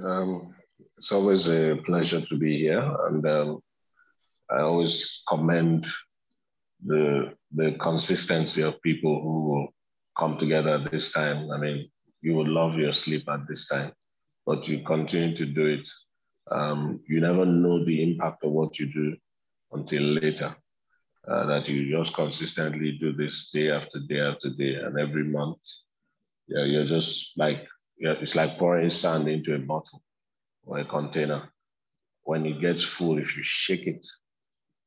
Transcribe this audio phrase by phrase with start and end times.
[0.00, 0.54] Um,
[0.96, 3.60] it's always a pleasure to be here, and um,
[4.50, 5.86] I always commend
[6.84, 9.68] the the consistency of people who will
[10.18, 11.50] come together at this time.
[11.50, 11.90] I mean,
[12.22, 13.92] you would love your sleep at this time,
[14.46, 15.88] but you continue to do it.
[16.50, 19.16] Um, you never know the impact of what you do
[19.72, 20.54] until later.
[21.26, 25.58] Uh, that you just consistently do this day after day after day, and every month,
[26.48, 27.68] yeah, you're just like
[27.98, 30.02] yeah, it's like pouring sand into a bottle
[30.64, 31.50] or a container.
[32.24, 34.06] When it gets full, if you shake it,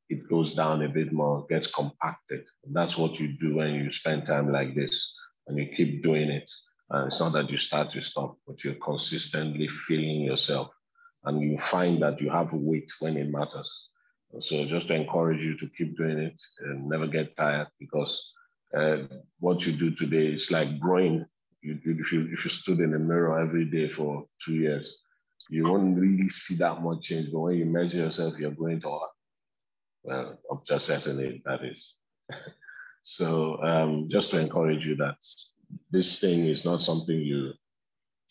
[0.08, 2.44] it goes down a bit more, gets compacted.
[2.70, 5.16] That's what you do when you spend time like this
[5.46, 6.50] and you keep doing it.
[6.90, 10.70] And it's not that you start to stop, but you're consistently feeling yourself.
[11.24, 13.88] And you find that you have weight when it matters.
[14.40, 18.32] So just to encourage you to keep doing it and never get tired because
[18.76, 18.98] uh,
[19.40, 21.26] what you do today is like growing.
[21.66, 25.00] You, if, you, if you stood in the mirror every day for two years,
[25.50, 27.32] you won't really see that much change.
[27.32, 28.98] But when you measure yourself, you're going to,
[30.04, 31.94] well, up to a certain age, that is.
[33.02, 35.16] so um, just to encourage you that
[35.90, 37.52] this thing is not something you,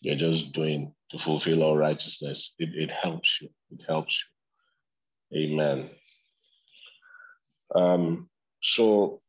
[0.00, 2.54] you're just doing to fulfill all righteousness.
[2.58, 3.48] It, it helps you.
[3.70, 4.24] It helps
[5.32, 5.52] you.
[5.52, 5.88] Amen.
[7.74, 8.28] Um,
[8.62, 9.20] so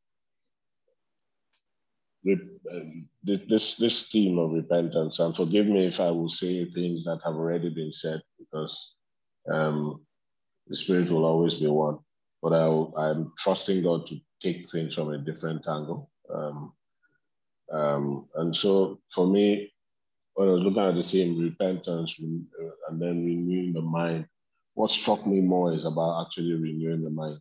[3.24, 7.36] this this theme of repentance, and forgive me if I will say things that have
[7.36, 8.96] already been said, because
[9.52, 10.06] um,
[10.68, 12.00] the Spirit will always be one.
[12.42, 16.10] But I, am trusting God to take things from a different angle.
[16.34, 16.74] Um,
[17.72, 19.74] um, and so for me,
[20.36, 24.28] when I was looking at the theme, repentance uh, and then renewing the mind,
[24.76, 27.40] what struck me more is about actually renewing the mind.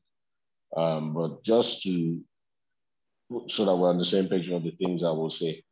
[0.76, 2.20] Um, but just to
[3.48, 5.62] so that we're on the same page of the things I will say.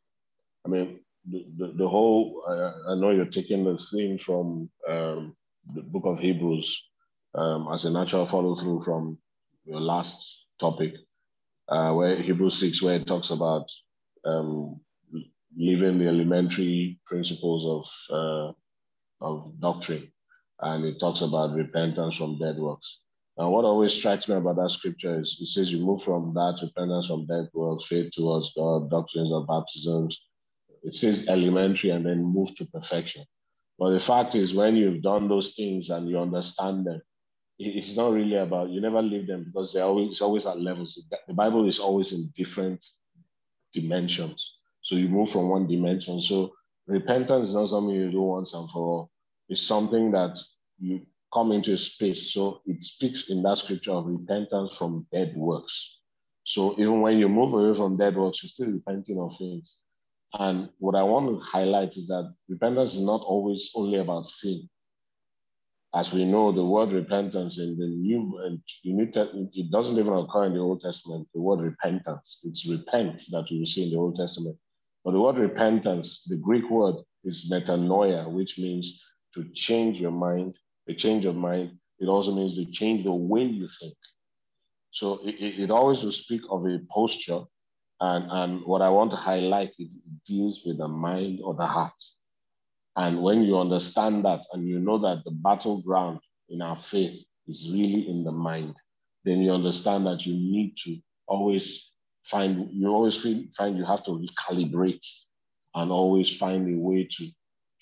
[0.65, 5.37] I mean, the, the, the whole, uh, I know you're taking the theme from um,
[5.75, 6.89] the book of Hebrews
[7.35, 9.19] um, as a natural follow through from
[9.65, 10.95] your last topic,
[11.69, 13.71] uh, where Hebrews 6, where it talks about
[14.25, 14.81] um,
[15.57, 17.65] leaving the elementary principles
[18.11, 18.53] of, uh,
[19.27, 20.11] of doctrine.
[20.61, 23.01] And it talks about repentance from dead works.
[23.37, 26.59] And what always strikes me about that scripture is it says you move from that
[26.63, 30.21] repentance from death towards faith towards God, doctrines of baptisms.
[30.85, 33.25] It says elementary and then move to perfection.
[33.79, 37.01] But the fact is, when you've done those things and you understand them,
[37.59, 41.01] it's not really about you never leave them because they're always it's always at levels.
[41.29, 42.85] The Bible is always in different
[43.73, 44.59] dimensions.
[44.81, 46.21] So you move from one dimension.
[46.21, 46.53] So
[46.87, 49.11] repentance is not something you do once and for all.
[49.49, 50.39] It's something that
[50.79, 52.33] you come into a space.
[52.33, 55.99] So it speaks in that scripture of repentance from dead works.
[56.45, 59.79] So even when you move away from dead works, you're still repenting of things.
[60.39, 64.69] And what I want to highlight is that repentance is not always only about sin.
[65.95, 69.03] As we know, the word repentance in the New, New
[69.55, 71.29] it doesn't even occur in the Old Testament.
[71.35, 74.57] The word repentance, it's repent that you see in the Old Testament.
[75.05, 79.01] But the word repentance, the Greek word is metanoia, which means
[79.35, 80.59] to change your mind
[80.89, 83.97] a change of mind, it also means to change the way you think.
[84.91, 87.41] So it, it always will speak of a posture.
[88.01, 91.67] And, and what I want to highlight is it deals with the mind or the
[91.67, 92.03] heart.
[92.97, 97.71] And when you understand that and you know that the battleground in our faith is
[97.73, 98.77] really in the mind,
[99.25, 101.91] then you understand that you need to always
[102.23, 103.21] find, you always
[103.57, 105.05] find you have to recalibrate
[105.75, 107.29] and always find a way to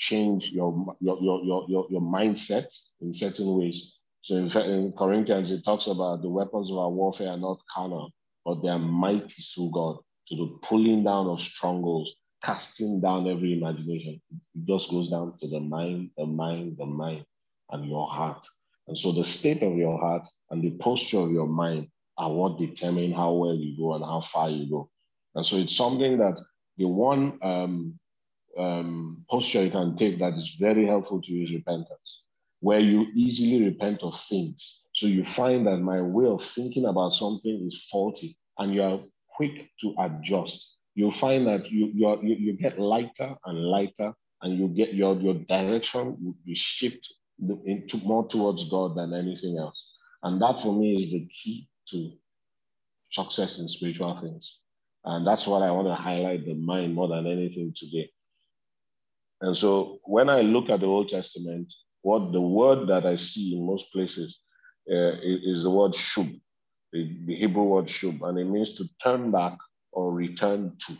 [0.02, 2.66] change your, your, your, your, your mindset
[3.00, 4.00] in certain ways.
[4.22, 8.10] So in, in Corinthians, it talks about the weapons of our warfare are not carnal,
[8.44, 9.98] but they are mighty through God
[10.28, 14.20] to the pulling down of strongholds, casting down every imagination.
[14.32, 17.24] It just goes down to the mind, the mind, the mind,
[17.70, 18.44] and your heart.
[18.88, 21.86] And so the state of your heart and the posture of your mind
[22.18, 24.90] are what determine how well you go and how far you go.
[25.36, 26.40] And so it's something that
[26.76, 27.98] the one um,
[28.58, 32.22] um, posture you can take that is very helpful to you is repentance,
[32.60, 34.84] where you easily repent of things.
[34.94, 39.00] So you find that my way of thinking about something is faulty and you are
[39.36, 40.76] quick to adjust.
[40.94, 44.12] You'll find that you, you, you, you get lighter and lighter
[44.42, 47.14] and you get your, your direction will be shift
[47.64, 49.92] into more towards God than anything else.
[50.22, 52.12] And that for me is the key to
[53.10, 54.60] success in spiritual things.
[55.04, 58.11] And that's what I want to highlight the mind more than anything today.
[59.42, 61.72] And so when I look at the Old Testament,
[62.02, 64.40] what the word that I see in most places
[64.90, 66.32] uh, is the word shub,
[66.92, 69.58] the, the Hebrew word shub, and it means to turn back
[69.92, 70.94] or return to.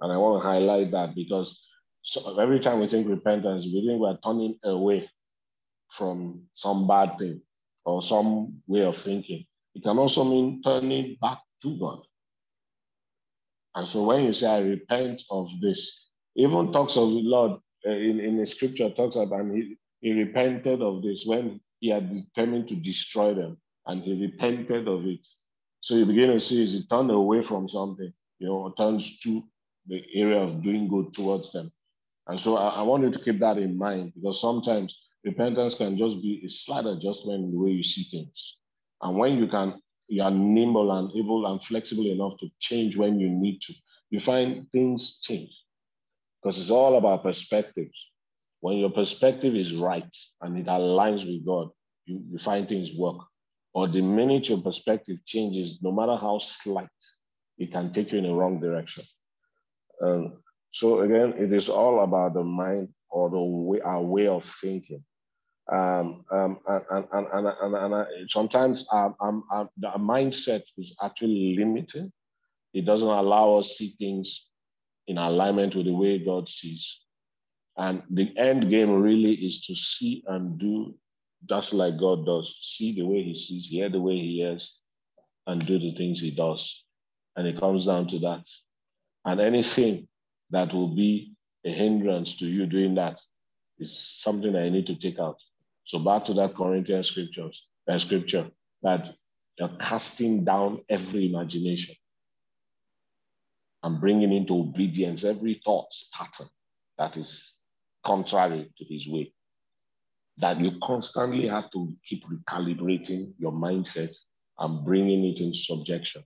[0.00, 1.64] And I want to highlight that because
[2.02, 5.10] so every time we think repentance, we think we're turning away
[5.90, 7.40] from some bad thing
[7.84, 9.44] or some way of thinking.
[9.74, 12.00] It can also mean turning back to God.
[13.74, 16.07] And so when you say, I repent of this,
[16.38, 20.12] even talks of the Lord uh, in, in the scripture, talks about and he, he
[20.12, 25.26] repented of this when he had determined to destroy them and he repented of it.
[25.80, 29.42] So you begin to see is he turned away from something, you know, turns to
[29.88, 31.72] the area of doing good towards them.
[32.28, 35.96] And so I, I want you to keep that in mind because sometimes repentance can
[35.96, 38.56] just be a slight adjustment in the way you see things.
[39.02, 43.18] And when you can, you are nimble and able and flexible enough to change when
[43.18, 43.74] you need to,
[44.10, 45.50] you find things change.
[46.42, 48.10] Because it's all about perspectives.
[48.60, 51.70] When your perspective is right and it aligns with God,
[52.06, 53.18] you, you find things work.
[53.72, 56.88] Or the minute your perspective changes, no matter how slight,
[57.58, 59.04] it can take you in the wrong direction.
[60.02, 60.38] Um,
[60.70, 65.04] so again, it is all about the mind or the way, our way of thinking.
[65.70, 71.56] Um, um, and, and, and, and, and, and sometimes our, our, the mindset is actually
[71.58, 72.10] limiting.
[72.72, 74.48] It doesn't allow us see things
[75.08, 77.00] in alignment with the way God sees.
[77.76, 80.94] And the end game really is to see and do
[81.48, 82.58] just like God does.
[82.60, 84.82] See the way he sees, hear the way he hears,
[85.46, 86.84] and do the things he does.
[87.36, 88.44] And it comes down to that.
[89.24, 90.08] And anything
[90.50, 91.32] that will be
[91.64, 93.20] a hindrance to you doing that
[93.78, 95.40] is something that I need to take out.
[95.84, 98.50] So back to that Corinthian scriptures, that uh, scripture
[98.82, 99.10] that
[99.58, 101.94] you're casting down every imagination
[103.82, 106.48] and bringing into obedience every thought pattern
[106.98, 107.56] that is
[108.04, 109.32] contrary to his way.
[110.38, 114.14] That you constantly have to keep recalibrating your mindset
[114.58, 116.22] and bringing it into subjection.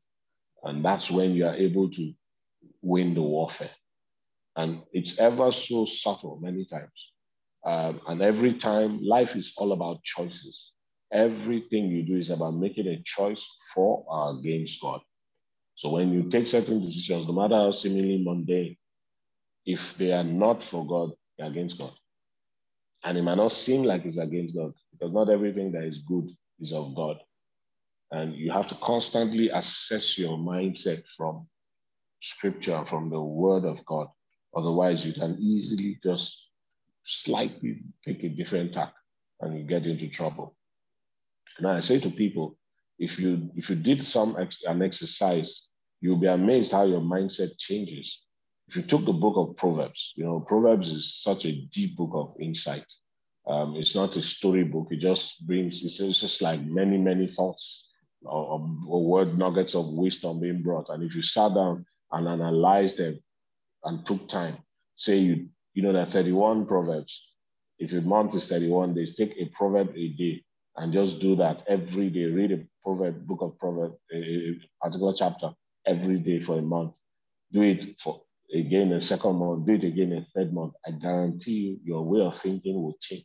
[0.64, 2.12] And that's when you are able to
[2.82, 3.70] win the warfare.
[4.56, 7.12] And it's ever so subtle many times.
[7.64, 10.72] Um, and every time, life is all about choices.
[11.12, 15.00] Everything you do is about making a choice for or against God.
[15.74, 18.76] So when you take certain decisions, no matter how seemingly mundane,
[19.64, 21.92] if they are not for God, they're against God.
[23.04, 26.28] And it might not seem like it's against God because not everything that is good
[26.60, 27.18] is of God.
[28.10, 31.48] And you have to constantly assess your mindset from
[32.20, 34.08] scripture, from the word of God.
[34.54, 36.50] Otherwise, you can easily just
[37.04, 38.92] slightly take a different tack
[39.40, 40.54] and you get into trouble.
[41.60, 42.56] Now I say to people,
[43.02, 45.70] if you if you did some an exercise,
[46.00, 48.22] you'll be amazed how your mindset changes.
[48.68, 52.12] If you took the book of Proverbs, you know Proverbs is such a deep book
[52.14, 52.86] of insight.
[53.46, 54.88] Um, it's not a story book.
[54.90, 57.90] It just brings it's, it's just like many many thoughts
[58.22, 60.88] or, or word nuggets of wisdom being brought.
[60.88, 63.18] And if you sat down and analyzed them
[63.82, 64.58] and took time,
[64.94, 67.28] say you you know, are 31 proverbs.
[67.78, 70.44] If your month is 31 days, take a proverb a day
[70.76, 72.24] and just do that every day.
[72.24, 75.52] Read a proverb, book of proverb, a, particular chapter
[75.86, 76.92] every day for a month.
[77.52, 78.22] Do it for
[78.54, 80.74] again a second month, do it again a third month.
[80.86, 83.24] I guarantee you your way of thinking will change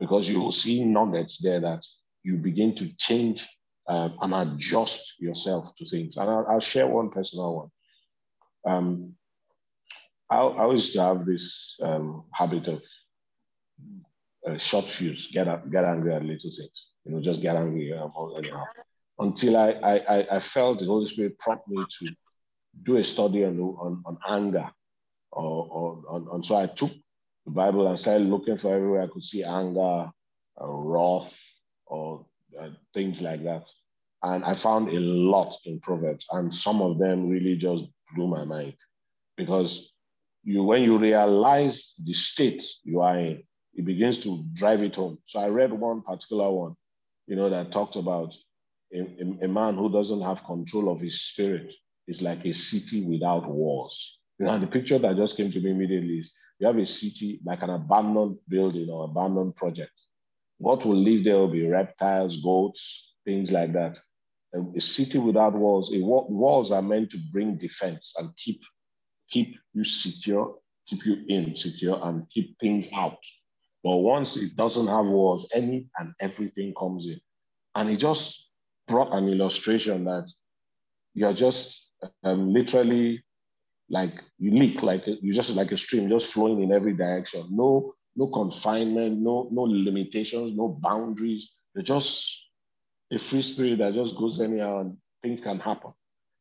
[0.00, 1.84] because you will see nuggets there that
[2.22, 3.46] you begin to change
[3.88, 6.16] uh, and adjust yourself to things.
[6.16, 7.70] And I'll, I'll share one personal one.
[8.66, 9.14] Um,
[10.30, 12.82] I, I used to have this um, habit of
[14.48, 16.86] uh, short fuse, get up, get angry at little things.
[17.04, 18.64] You know, just get angry anyhow.
[19.18, 22.08] Until I, I, I felt the Holy Spirit prompt me to
[22.82, 24.70] do a study on, on, on anger.
[25.30, 26.92] Or, or on, on, so I took
[27.44, 30.10] the Bible and started looking for everywhere I could see anger,
[30.60, 31.36] uh, wrath,
[31.86, 32.26] or
[32.60, 33.66] uh, things like that.
[34.22, 37.84] And I found a lot in Proverbs, and some of them really just
[38.14, 38.74] blew my mind
[39.36, 39.92] because
[40.44, 43.42] you when you realize the state you are in,
[43.76, 45.18] it begins to drive it home.
[45.26, 46.76] So I read one particular one,
[47.26, 48.34] you know, that talked about
[48.92, 51.72] a, a, a man who doesn't have control of his spirit
[52.06, 54.18] is like a city without walls.
[54.36, 57.40] You know, the picture that just came to me immediately is you have a city
[57.44, 59.92] like an abandoned building or abandoned project.
[60.58, 63.96] What will live there will be reptiles, goats, things like that.
[64.52, 68.60] A, a city without walls, a, walls are meant to bring defense and keep
[69.30, 70.56] keep you secure,
[70.88, 73.18] keep you in secure, and keep things out.
[73.84, 77.20] But once it doesn't have walls, any and everything comes in.
[77.74, 78.48] And he just
[78.88, 80.26] brought an illustration that
[81.12, 81.90] you're just
[82.22, 83.22] um, literally
[83.90, 87.46] like you leak, like you just like a stream, just flowing in every direction.
[87.50, 91.52] No, no confinement, no, no limitations, no boundaries.
[91.74, 92.48] You're just
[93.12, 95.92] a free spirit that just goes anyhow and things can happen.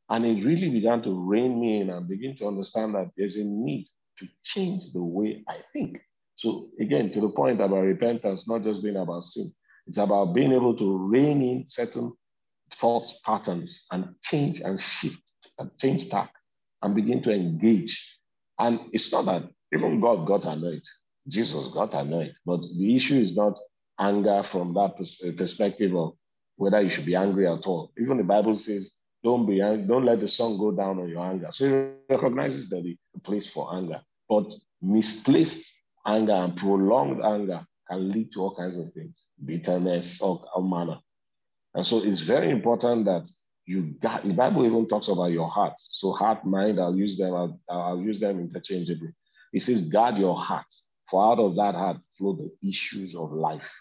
[0.09, 3.43] And it really began to rein me in and begin to understand that there's a
[3.43, 3.88] need
[4.19, 6.01] to change the way I think.
[6.36, 9.50] So again, to the point about repentance, not just being about sin,
[9.88, 12.13] it's about being able to rein in certain
[12.72, 15.22] thoughts patterns and change and shift
[15.60, 16.34] and change tack
[16.82, 18.20] and begin to engage.
[18.60, 20.84] And it's not that even God got annoyed.
[21.28, 22.36] Jesus got annoyed.
[22.46, 23.60] But the issue is not
[24.00, 26.13] anger from that uh, perspective of
[26.56, 27.92] whether you should be angry at all.
[28.00, 31.25] Even the Bible says, don't be angry; don't let the sun go down on your
[31.25, 31.50] anger.
[31.52, 34.02] So he recognizes that the place for anger.
[34.28, 40.48] But misplaced anger and prolonged anger can lead to all kinds of things, bitterness, all,
[40.53, 41.00] all manner.
[41.74, 43.27] And so it's very important that
[43.65, 45.74] you got the Bible even talks about your heart.
[45.77, 49.10] So heart, mind, I'll use them, I'll, I'll use them interchangeably.
[49.53, 50.65] It says, guard your heart,
[51.10, 53.72] for out of that heart flow the issues of life.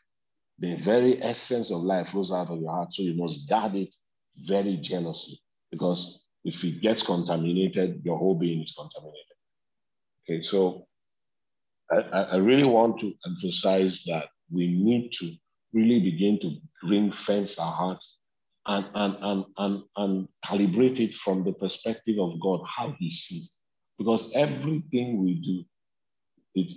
[0.59, 2.93] The very essence of life flows out of your heart.
[2.93, 3.95] So you must guard it
[4.37, 9.19] very jealously because if it gets contaminated, your whole being is contaminated.
[10.29, 10.87] Okay, so
[11.91, 15.33] I, I really want to emphasize that we need to
[15.73, 16.57] really begin to
[16.89, 18.19] ring fence our hearts
[18.67, 23.59] and, and, and, and, and calibrate it from the perspective of God, how He sees.
[23.99, 25.65] Because everything we do,
[26.55, 26.73] it,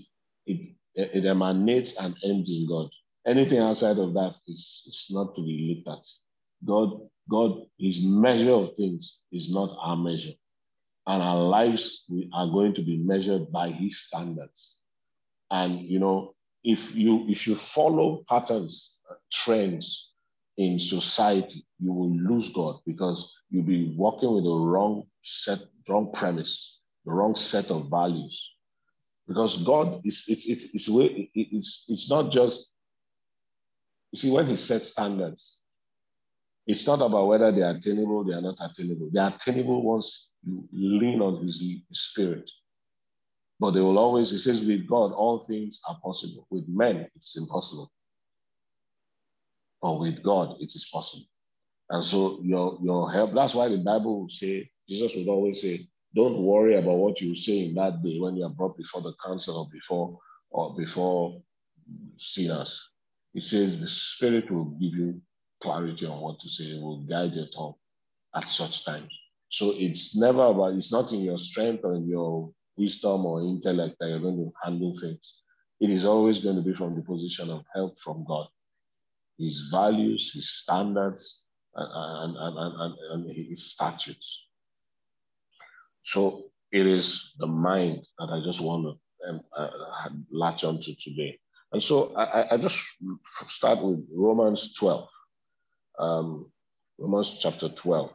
[0.46, 2.90] it, it emanates and ends in God.
[3.28, 6.06] Anything outside of that is, is not to be looked at.
[6.66, 10.34] God, God, His measure of things is not our measure.
[11.08, 14.78] And our lives we are going to be measured by His standards.
[15.52, 20.10] And you know, if you if you follow patterns, uh, trends,
[20.58, 26.12] in society, you will lose God because you'll be working with the wrong set, wrong
[26.14, 28.52] premise, the wrong set of values.
[29.28, 30.88] Because God is it's it's it's
[31.34, 32.74] it's it's not just
[34.12, 35.58] you see when He sets standards,
[36.68, 39.10] it's not about whether they are attainable, they are not attainable.
[39.12, 41.62] They are attainable once you lean on His
[41.92, 42.50] Spirit.
[43.60, 46.48] But they will always, He says, with God, all things are possible.
[46.50, 47.92] With men, it's impossible
[49.86, 51.28] but with God, it is possible.
[51.92, 55.88] And so your, your help, that's why the Bible would say, Jesus would always say,
[56.16, 59.14] don't worry about what you say in that day when you are brought before the
[59.24, 60.18] council or before
[60.50, 61.40] or before
[62.18, 62.90] sinners.
[63.34, 65.22] He says the Spirit will give you
[65.62, 67.76] clarity on what to say, it will guide your tongue
[68.36, 69.16] at such times.
[69.50, 73.98] So it's never about, it's not in your strength or in your wisdom or intellect
[74.00, 75.42] that you're going to handle things.
[75.80, 78.48] It is always going to be from the position of help from God
[79.38, 84.48] his values, his standards, and, and, and, and, his statutes.
[86.04, 89.70] So it is the mind that I just want to um, uh,
[90.32, 91.40] latch onto today.
[91.74, 92.80] And so I, I just
[93.46, 95.08] start with Romans 12,
[96.00, 96.52] um,
[96.98, 98.12] Romans chapter 12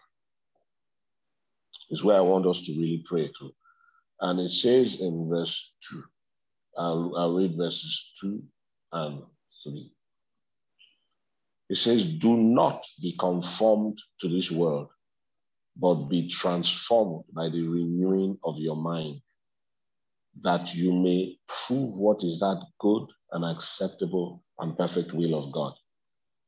[1.91, 3.51] is where I want us to really pray to.
[4.21, 6.03] And it says in verse 2,
[6.79, 8.43] I'll, I'll read verses 2
[8.93, 9.23] and
[9.65, 9.93] 3.
[11.71, 14.89] It says, Do not be conformed to this world,
[15.77, 19.21] but be transformed by the renewing of your mind,
[20.43, 25.73] that you may prove what is that good and acceptable and perfect will of God.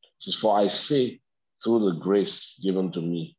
[0.02, 1.20] It says, For I say,
[1.62, 3.36] through the grace given to me,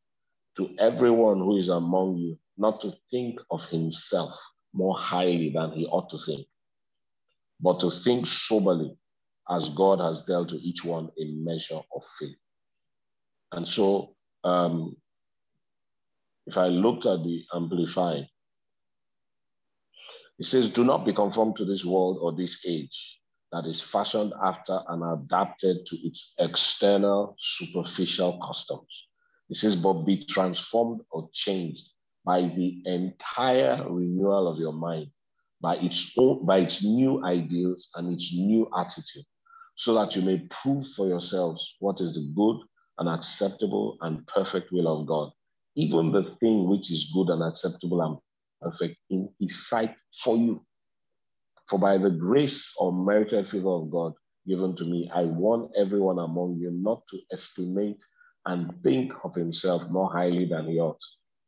[0.58, 4.38] to everyone who is among you, not to think of himself
[4.74, 6.48] more highly than he ought to think,
[7.60, 8.98] but to think soberly
[9.50, 12.38] as God has dealt to each one a measure of faith.
[13.52, 14.96] And so, um,
[16.46, 18.28] if I looked at the Amplified,
[20.40, 23.20] it says, Do not be conformed to this world or this age
[23.52, 29.08] that is fashioned after and adapted to its external superficial customs.
[29.50, 31.93] It says, But be transformed or changed
[32.26, 35.08] by the entire renewal of your mind,
[35.62, 39.26] by its own, by its new ideals and its new attitude
[39.76, 42.58] so that you may prove for yourselves what is the good
[43.00, 45.32] and acceptable and perfect will of God,
[45.76, 48.18] even the thing which is good and acceptable and
[48.62, 50.64] perfect in his sight for you.
[51.68, 54.14] For by the grace or merited favor of God
[54.48, 58.04] given to me, I warn everyone among you not to estimate
[58.46, 61.02] and think of himself more highly than he ought,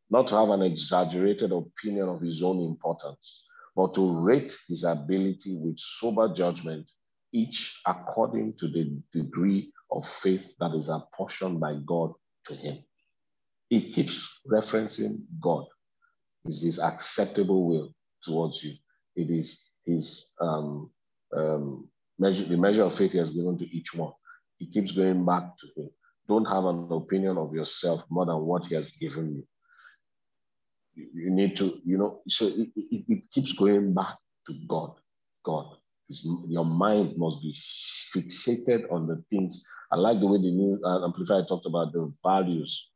[0.09, 5.57] not to have an exaggerated opinion of his own importance, but to rate his ability
[5.57, 6.89] with sober judgment
[7.33, 12.13] each according to the degree of faith that is apportioned by God
[12.47, 12.77] to him.
[13.69, 15.65] He keeps referencing God.
[16.45, 17.93] Is his acceptable will
[18.23, 18.75] towards you.
[19.15, 20.91] It is his um,
[21.35, 24.13] um, measure, the measure of faith he has given to each one.
[24.57, 25.89] He keeps going back to him.
[26.27, 29.47] Don't have an opinion of yourself more than what he has given you.
[30.95, 34.15] You need to, you know, so it, it, it keeps going back
[34.47, 34.93] to God.
[35.43, 35.75] God.
[36.09, 37.55] It's, your mind must be
[38.15, 39.65] fixated on the things.
[39.91, 42.89] I like the way the new uh, Amplified talked about the values,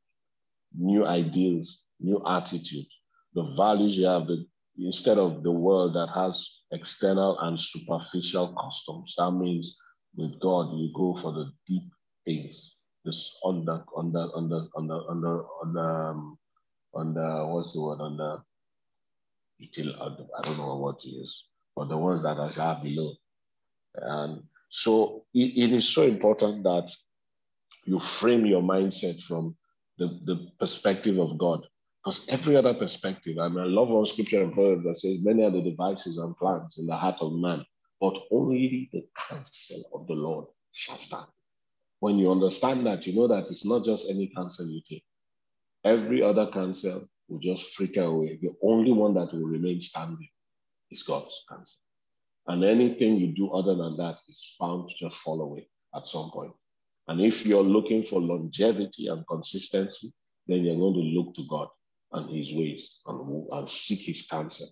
[0.77, 2.86] new ideals, new attitude,
[3.34, 4.46] the values you have, the,
[4.77, 9.15] instead of the world that has external and superficial customs.
[9.18, 9.77] That means
[10.15, 11.84] with God, you go for the deep
[12.25, 12.75] things.
[13.06, 16.38] This on the on the on the on the on the on the um,
[16.93, 18.41] on the what's the word on the
[20.00, 23.13] uh, I don't know what to use, but the ones that are below.
[23.96, 26.91] And so it, it is so important that
[27.86, 29.55] you frame your mindset from
[29.98, 31.65] the, the perspective of God.
[32.03, 35.43] Because every other perspective, I mean, I love one scripture in Proverbs that says, Many
[35.43, 37.65] are the devices and plans in the heart of man,
[38.00, 41.25] but only the counsel of the Lord shall stand.
[42.00, 45.03] When you understand that, you know that it's not just any counsel you take.
[45.84, 48.38] Every other cancer will just fritter away.
[48.42, 50.30] The only one that will remain standing
[50.92, 51.78] is God's cancer.
[52.48, 56.32] And anything you do other than that is bound to just fall away at some
[56.32, 56.54] point.
[57.08, 60.12] And if you're looking for longevity and consistency,
[60.48, 61.68] then you're going to look to God
[62.12, 64.68] and his ways and, and seek his counsel.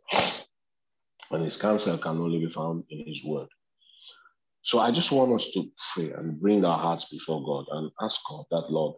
[1.32, 3.48] And his counsel can only be found in his word.
[4.64, 8.20] So I just want us to pray and bring our hearts before God and ask
[8.28, 8.96] God that, Lord,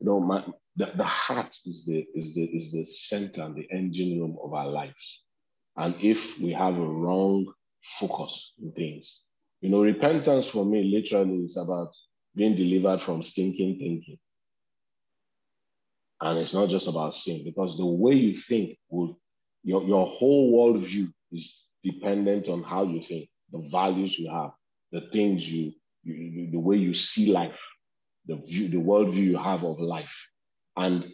[0.00, 0.44] you know, my,
[0.78, 4.54] the, the heart is the, is, the, is the center and the engine room of
[4.54, 5.22] our lives.
[5.76, 9.24] And if we have a wrong focus in things,
[9.60, 11.88] you know, repentance for me literally is about
[12.36, 14.18] being delivered from stinking thinking.
[16.20, 19.18] And it's not just about sin, because the way you think will,
[19.64, 24.50] your, your whole worldview is dependent on how you think, the values you have,
[24.92, 25.72] the things you,
[26.04, 27.60] you the way you see life,
[28.26, 30.14] the view, the worldview you have of life.
[30.78, 31.12] And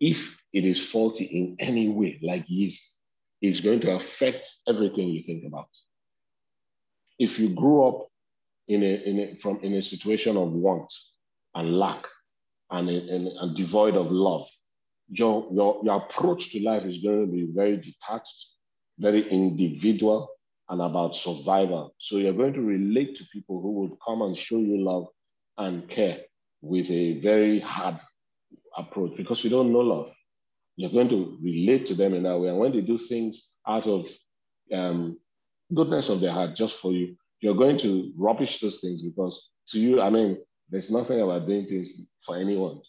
[0.00, 3.00] if it is faulty in any way, like yeast,
[3.40, 5.68] it's going to affect everything you think about.
[7.18, 8.08] If you grew up
[8.66, 10.92] in a, in a, from, in a situation of want
[11.54, 12.04] and lack
[12.70, 14.46] and, and, and devoid of love,
[15.08, 18.54] your, your, your approach to life is going to be very detached,
[18.98, 20.28] very individual,
[20.68, 21.94] and about survival.
[21.98, 25.06] So you're going to relate to people who would come and show you love
[25.58, 26.22] and care
[26.60, 28.00] with a very hard
[28.76, 30.12] approach because you don't know love.
[30.76, 32.48] You're going to relate to them in that way.
[32.48, 34.08] And when they do things out of
[34.72, 35.18] um,
[35.74, 39.80] goodness of their heart just for you, you're going to rubbish those things because to
[39.80, 40.38] you, I mean,
[40.70, 42.80] there's nothing about doing things for anyone.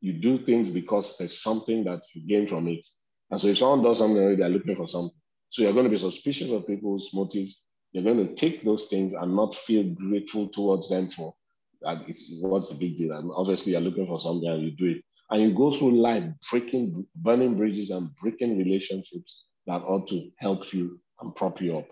[0.00, 2.86] You do things because there's something that you gain from it.
[3.30, 5.16] And so if someone does something, they're looking for something.
[5.50, 7.62] So you're going to be suspicious of people's motives.
[7.92, 11.34] You're going to take those things and not feel grateful towards them for
[11.82, 12.08] that.
[12.08, 13.16] It's what's the big deal.
[13.16, 15.04] And obviously, you're looking for something and you do it.
[15.32, 20.74] And you go through life breaking, burning bridges and breaking relationships that ought to help
[20.74, 21.86] you and prop you up.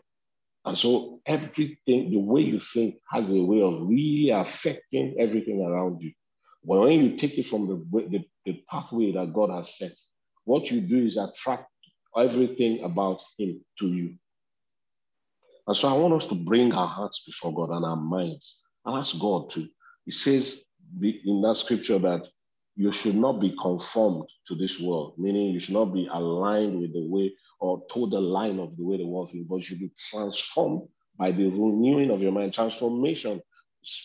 [0.67, 6.03] And so everything, the way you think has a way of really affecting everything around
[6.03, 6.13] you.
[6.63, 9.93] But when you take it from the, the, the pathway that God has set,
[10.45, 11.65] what you do is attract
[12.15, 14.17] everything about Him to you.
[15.67, 18.99] And so I want us to bring our hearts before God and our minds and
[18.99, 19.67] ask God to.
[20.05, 20.63] He says
[21.01, 22.29] in that scripture that
[22.81, 26.95] you should not be conformed to this world, meaning you should not be aligned with
[26.95, 29.81] the way or to the line of the way the world is, but you should
[29.81, 30.89] be transformed
[31.19, 32.55] by the renewing of your mind.
[32.55, 33.43] Transformation,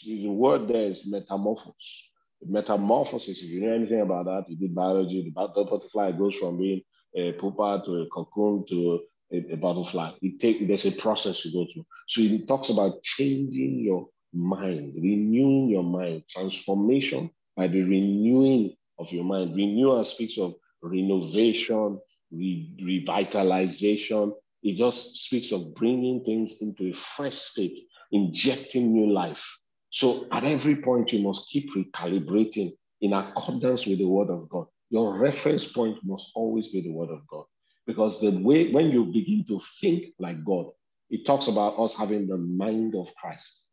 [0.06, 2.12] the word there is metamorphosis.
[2.46, 6.82] Metamorphosis, if you know anything about that, you did biology, the butterfly goes from being
[7.16, 9.00] a pupa to a cocoon to
[9.32, 10.12] a, a butterfly.
[10.22, 11.86] It take, there's a process you go through.
[12.10, 19.12] So it talks about changing your mind, renewing your mind, transformation by the renewing of
[19.12, 19.56] your mind.
[19.56, 22.00] Renewal speaks of renovation,
[22.32, 24.34] re- revitalization.
[24.64, 27.80] It just speaks of bringing things into a fresh state,
[28.12, 29.58] injecting new life.
[29.92, 34.68] So at every point, you must keep recalibrating in accordance with the word of God.
[34.90, 37.46] Your reference point must always be the word of God.
[37.88, 40.68] Because the way, when you begin to think like God,
[41.10, 43.68] it talks about us having the mind of Christ.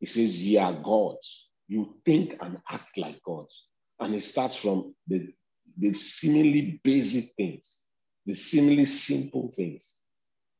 [0.00, 1.48] It says, Ye are gods.
[1.68, 3.66] You think and act like gods.
[4.00, 5.28] And it starts from the,
[5.78, 7.78] the seemingly basic things
[8.26, 9.96] the seemingly simple things.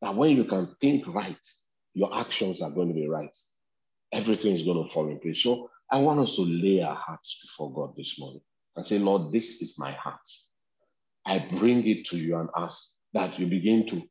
[0.02, 1.38] That when you can think right,
[1.94, 3.36] your actions are going to be right.
[4.12, 5.42] Everything is going to fall in place.
[5.42, 8.42] So I want us to lay our hearts before God this morning
[8.76, 10.20] and say, Lord, this is my heart.
[11.26, 14.02] I bring it to you and ask that you begin to,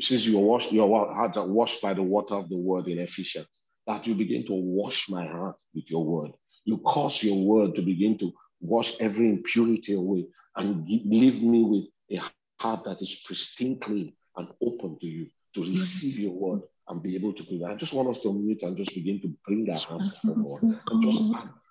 [0.00, 3.46] since you wash your heart are washed by the water of the word in Ephesians,
[3.86, 6.30] that you begin to wash my heart with your word.
[6.64, 12.18] You cause your word to begin to wash every impurity away and leave me with
[12.18, 12.22] a
[12.60, 17.14] heart that is pristine clean and open to you to receive your word and be
[17.14, 17.70] able to do that.
[17.70, 21.02] I just want us to meet and just begin to bring our hearts forward and
[21.02, 21.22] just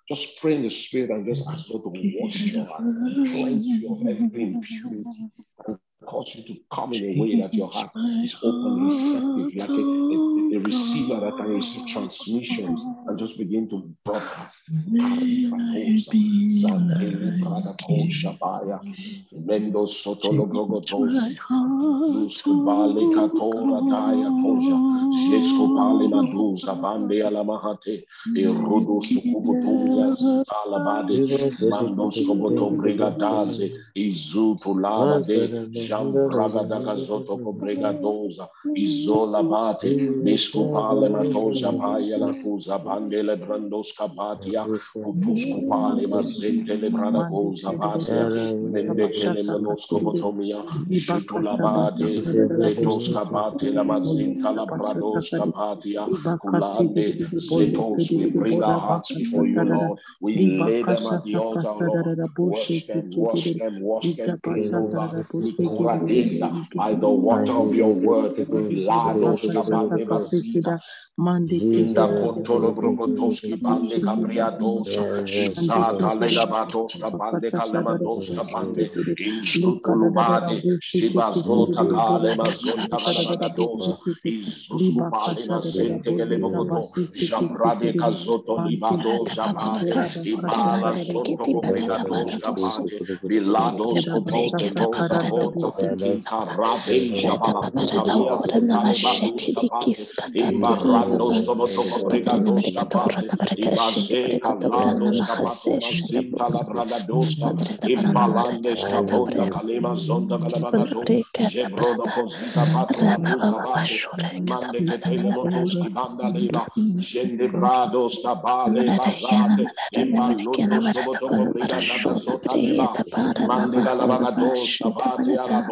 [0.08, 3.92] just pray in the spirit and just ask God to wash your heart, cleanse you
[3.92, 5.30] of every impurity,
[5.66, 5.78] and
[6.12, 7.90] cause you to come in a way that your heart
[8.22, 13.68] is open, receptive, like a, a, a, receiver that can receive transmissions and just begin
[13.70, 14.70] to broadcast.
[35.72, 36.01] Jam
[57.48, 59.98] Zetos, we bring our hearts before you, Lord.
[60.34, 61.40] We lay them at the.
[62.36, 63.10] Wash them,
[66.00, 68.36] over by the water of your word.
[68.70, 70.80] Lados kabane basita.
[71.60, 72.72] Inda kontolo
[73.62, 75.04] bande kabriadosa.
[75.54, 76.46] Sata lega
[77.18, 78.90] bande kalamadoska bande.
[79.18, 80.64] Inzutulubade.
[80.80, 83.98] Shibazota kale mazonta kalabagadosa.
[84.24, 86.88] Izuskupale mazente gelebogoto.
[87.96, 89.94] Kazoto libado jabade.
[90.24, 92.54] Ibala soto kobrigadoska.
[93.28, 94.08] Bilados
[94.74, 95.81] kotosa boto.
[95.82, 96.98] Ikarade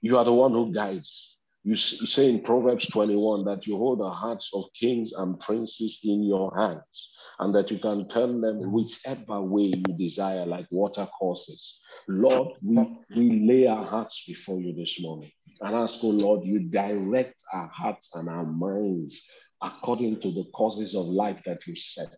[0.00, 1.38] you are the one who guides.
[1.62, 6.22] You say in Proverbs 21 that you hold the hearts of kings and princes in
[6.24, 11.80] your hands and that you can turn them whichever way you desire, like water courses.
[12.08, 15.30] Lord, we, we lay our hearts before you this morning
[15.62, 19.26] and ask, oh Lord, you direct our hearts and our minds
[19.62, 22.14] according to the causes of life that you set.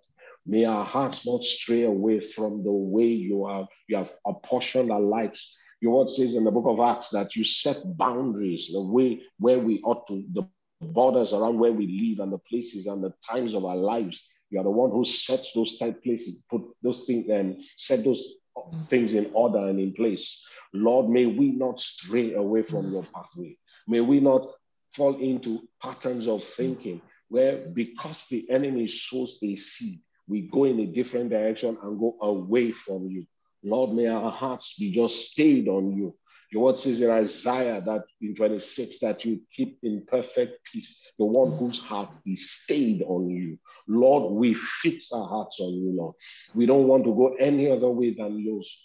[0.46, 5.00] May our hearts not stray away from the way you have you have apportioned our
[5.00, 5.56] lives.
[5.80, 9.58] Your word says in the book of Acts that you set boundaries, the way where
[9.58, 10.48] we ought to, the
[10.80, 14.28] borders around where we live and the places and the times of our lives.
[14.50, 18.04] You are the one who sets those type places, put those things and um, set
[18.04, 18.88] those mm.
[18.88, 20.46] things in order and in place.
[20.72, 22.92] Lord, may we not stray away from mm.
[22.92, 23.56] your pathway.
[23.88, 24.48] May we not
[24.94, 30.80] fall into patterns of thinking where because the enemy sows a seed, we go in
[30.80, 33.26] a different direction and go away from you.
[33.62, 36.14] Lord, may our hearts be just stayed on you.
[36.52, 41.24] Your word says in Isaiah that in 26 that you keep in perfect peace the
[41.24, 41.58] one mm.
[41.58, 43.58] whose heart is stayed on you.
[43.88, 46.14] Lord, we fix our hearts on you, Lord.
[46.54, 48.84] We don't want to go any other way than yours.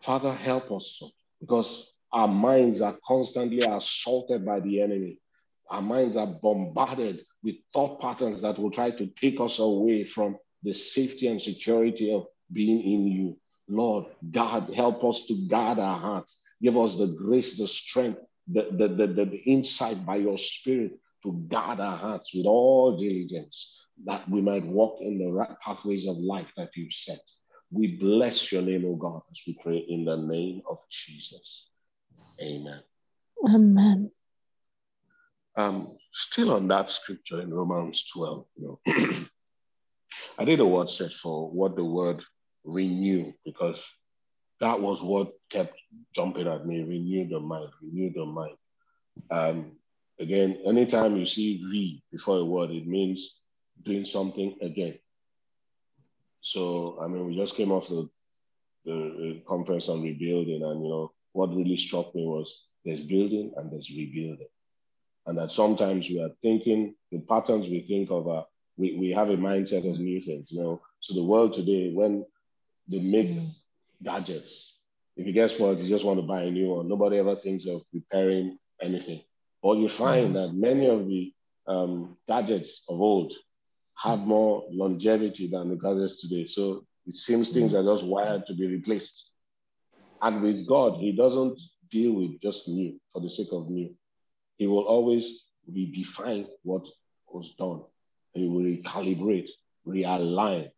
[0.00, 1.02] Father, help us
[1.40, 5.20] because our minds are constantly assaulted by the enemy.
[5.70, 10.36] Our minds are bombarded with thought patterns that will try to take us away from
[10.62, 13.38] the safety and security of being in you.
[13.68, 16.48] Lord, God, help us to guard our hearts.
[16.62, 20.92] Give us the grace, the strength, the, the, the, the, insight by your spirit
[21.24, 26.06] to guard our hearts with all diligence, that we might walk in the right pathways
[26.06, 27.20] of life that you've set.
[27.70, 31.70] We bless your name, O God, as we pray in the name of Jesus.
[32.40, 32.80] Amen.
[33.48, 34.10] Amen.
[35.56, 38.94] Um, still on that scripture in Romans 12, you know,
[40.38, 42.22] I did a word set for what the word
[42.64, 43.84] renew because
[44.60, 45.78] that was what kept
[46.14, 46.82] jumping at me.
[46.82, 48.56] Renew the mind, renew the mind.
[49.30, 49.72] Um,
[50.18, 53.40] again, anytime you see re before a word, it means
[53.82, 54.98] doing something again.
[56.36, 58.08] So, I mean, we just came off the,
[58.84, 63.70] the, conference on rebuilding, and you know, what really struck me was there's building and
[63.72, 64.48] there's rebuilding.
[65.26, 69.30] And that sometimes we are thinking the patterns we think of are we, we have
[69.30, 70.82] a mindset of new things, you know.
[71.00, 72.24] So the world today, when
[72.88, 73.50] they make mm.
[74.02, 74.78] gadgets,
[75.16, 76.88] if you guess what, you just want to buy a new one.
[76.88, 79.22] Nobody ever thinks of repairing anything.
[79.62, 80.32] But you find mm.
[80.34, 81.32] that many of the
[81.66, 83.32] um, gadgets of old
[83.96, 86.46] have more longevity than the gadgets today.
[86.46, 87.80] So it seems things mm.
[87.80, 89.30] are just wired to be replaced.
[90.20, 93.94] And with God, He doesn't deal with just new for the sake of new.
[94.58, 96.86] He will always redefine what
[97.28, 97.82] was done.
[98.32, 99.50] He will recalibrate,
[99.86, 100.70] realign.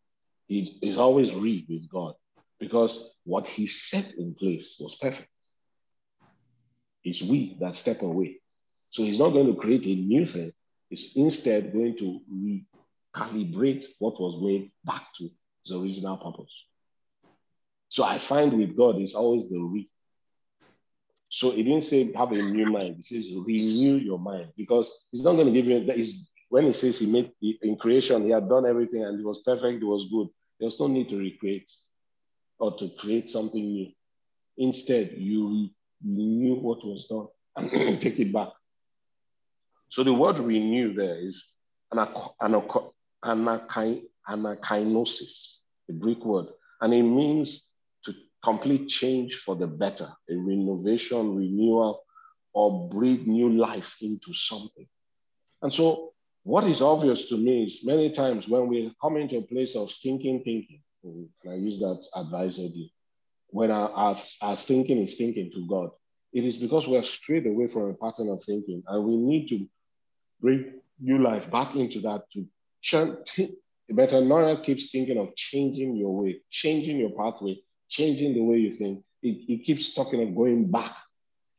[0.47, 2.15] He is always re with God
[2.59, 5.29] because what He set in place was perfect.
[7.05, 8.41] It's we that step away.
[8.91, 10.53] So He's not going to create a new thing.
[10.89, 12.21] He's instead going to
[13.19, 15.29] recalibrate what was made back to
[15.65, 16.53] its original purpose.
[17.89, 19.89] So I find with God, it's always the re.
[21.31, 22.97] So it didn't say have a new mind.
[22.99, 25.87] It says renew your mind because He's not going to give you
[26.49, 29.83] when He says He made in creation, He had done everything and it was perfect,
[29.83, 30.29] it was good.
[30.61, 31.71] There's no need to recreate
[32.59, 33.89] or to create something new.
[34.57, 35.71] Instead, you
[36.05, 38.49] renew what was done and take it back.
[39.89, 41.53] So the word renew there is
[43.25, 46.47] anakainosis, the Greek word,
[46.81, 47.71] and it means
[48.05, 52.03] to complete change for the better, a renovation, renewal,
[52.53, 54.87] or breathe new life into something.
[55.63, 56.13] And so,
[56.45, 59.91] what is obvious to me is many times when we come into a place of
[59.91, 62.93] stinking thinking, and I use that advisedly,
[63.49, 65.91] when our, our, our thinking is thinking to God,
[66.33, 69.49] it is because we are strayed away from a pattern of thinking, and we need
[69.49, 69.67] to
[70.41, 72.47] bring new life back into that to.
[72.83, 79.05] Metanoia keeps thinking of changing your way, changing your pathway, changing the way you think.
[79.23, 80.95] It, it keeps talking of going back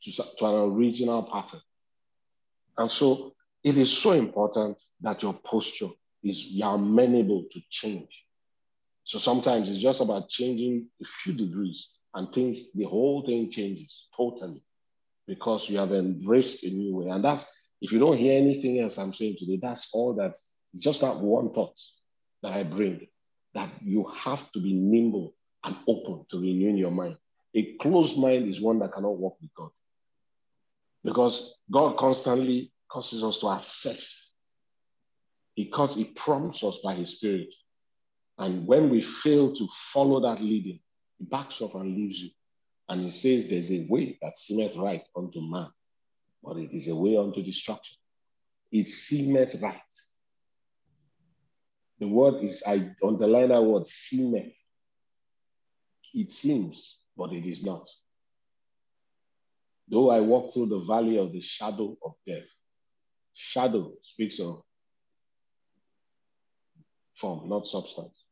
[0.04, 1.60] to, to an original pattern.
[2.78, 5.90] And so it is so important that your posture
[6.24, 8.26] is you're amenable to change.
[9.04, 14.08] So sometimes it's just about changing a few degrees and things, the whole thing changes
[14.16, 14.64] totally
[15.28, 17.10] because you have embraced a new way.
[17.10, 20.16] And that's, if you don't hear anything else I'm saying today, that's all
[20.74, 21.80] that, just that one thought
[22.44, 23.08] that I bring,
[23.54, 27.18] that you have to be nimble and open to renewing your mind.
[27.56, 29.70] A closed mind is one that cannot walk with God.
[31.04, 34.34] Because God constantly causes us to assess.
[35.56, 37.54] He, causes, he prompts us by his spirit.
[38.38, 40.80] And when we fail to follow that leading,
[41.18, 42.30] he backs off and leaves you.
[42.88, 45.70] And he says, There's a way that seemeth right unto man,
[46.44, 47.98] but it is a way unto destruction.
[48.72, 49.82] It seemeth right.
[52.00, 54.54] The word is, I underline that word, seemeth.
[56.14, 57.88] It seems, but it is not.
[59.90, 62.48] Though I walk through the valley of the shadow of death,
[63.34, 64.62] shadow speaks of
[67.16, 68.24] form, not substance.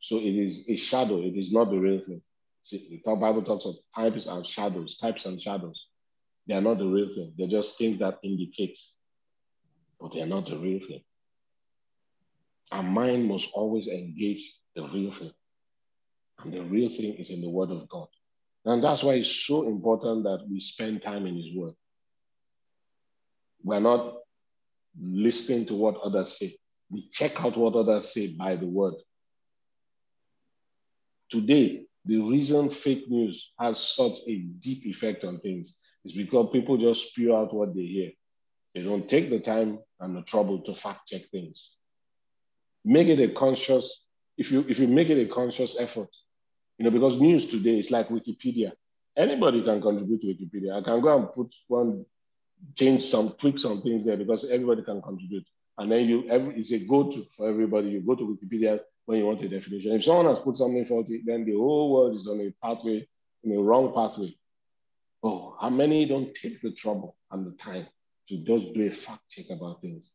[0.00, 2.22] So it is a shadow, it is not the real thing.
[2.62, 5.86] See, the Bible talks of types and shadows, types and shadows.
[6.46, 7.34] They are not the real thing.
[7.36, 8.78] They're just things that indicate,
[10.00, 11.02] but they are not the real thing.
[12.72, 15.32] Our mind must always engage the real thing.
[16.42, 18.08] And the real thing is in the Word of God.
[18.64, 21.74] And that's why it's so important that we spend time in His Word.
[23.62, 24.14] We're not
[24.98, 26.56] listening to what others say.
[26.90, 28.94] We check out what others say by the Word.
[31.30, 36.78] Today, the reason fake news has such a deep effect on things is because people
[36.78, 38.10] just spew out what they hear.
[38.74, 41.74] They don't take the time and the trouble to fact check things.
[42.84, 44.04] Make it a conscious,
[44.36, 46.08] if you if you make it a conscious effort,
[46.78, 48.72] you know, because news today is like Wikipedia.
[49.16, 50.80] Anybody can contribute to Wikipedia.
[50.80, 52.04] I can go and put one,
[52.74, 55.46] change some, tweak some things there because everybody can contribute.
[55.78, 57.90] And then you, every, it's a go-to for everybody.
[57.90, 59.92] You go to Wikipedia when you want a definition.
[59.92, 63.06] If someone has put something faulty, then the whole world is on a pathway,
[63.44, 64.34] in a wrong pathway.
[65.22, 67.86] Oh, how many don't take the trouble and the time
[68.28, 70.10] to just do a fact check about things?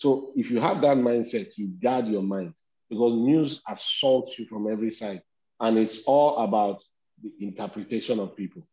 [0.00, 2.54] So if you have that mindset, you guard your mind
[2.88, 5.22] because news assaults you from every side.
[5.60, 6.82] And it's all about
[7.22, 8.66] the interpretation of people.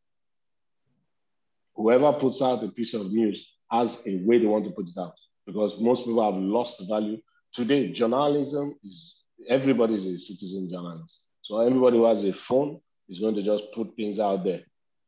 [1.76, 4.98] Whoever puts out a piece of news has a way they want to put it
[4.98, 7.18] out because most people have lost value.
[7.54, 11.28] Today, journalism is everybody is a citizen journalist.
[11.42, 14.62] So everybody who has a phone is going to just put things out there.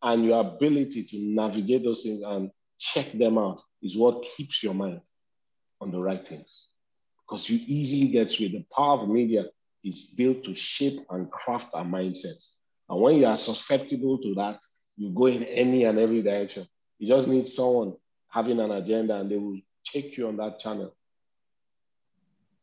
[0.04, 4.74] And your ability to navigate those things and check them out is what keeps your
[4.74, 5.00] mind
[5.82, 6.68] on the right things.
[7.28, 8.50] Because you easily get through.
[8.50, 9.46] The power of media
[9.84, 12.58] is built to shape and craft our mindsets.
[12.90, 14.60] And when you are susceptible to that,
[14.98, 16.68] you go in any and every direction.
[16.98, 17.94] You just need someone
[18.28, 20.96] having an agenda and they will take you on that channel.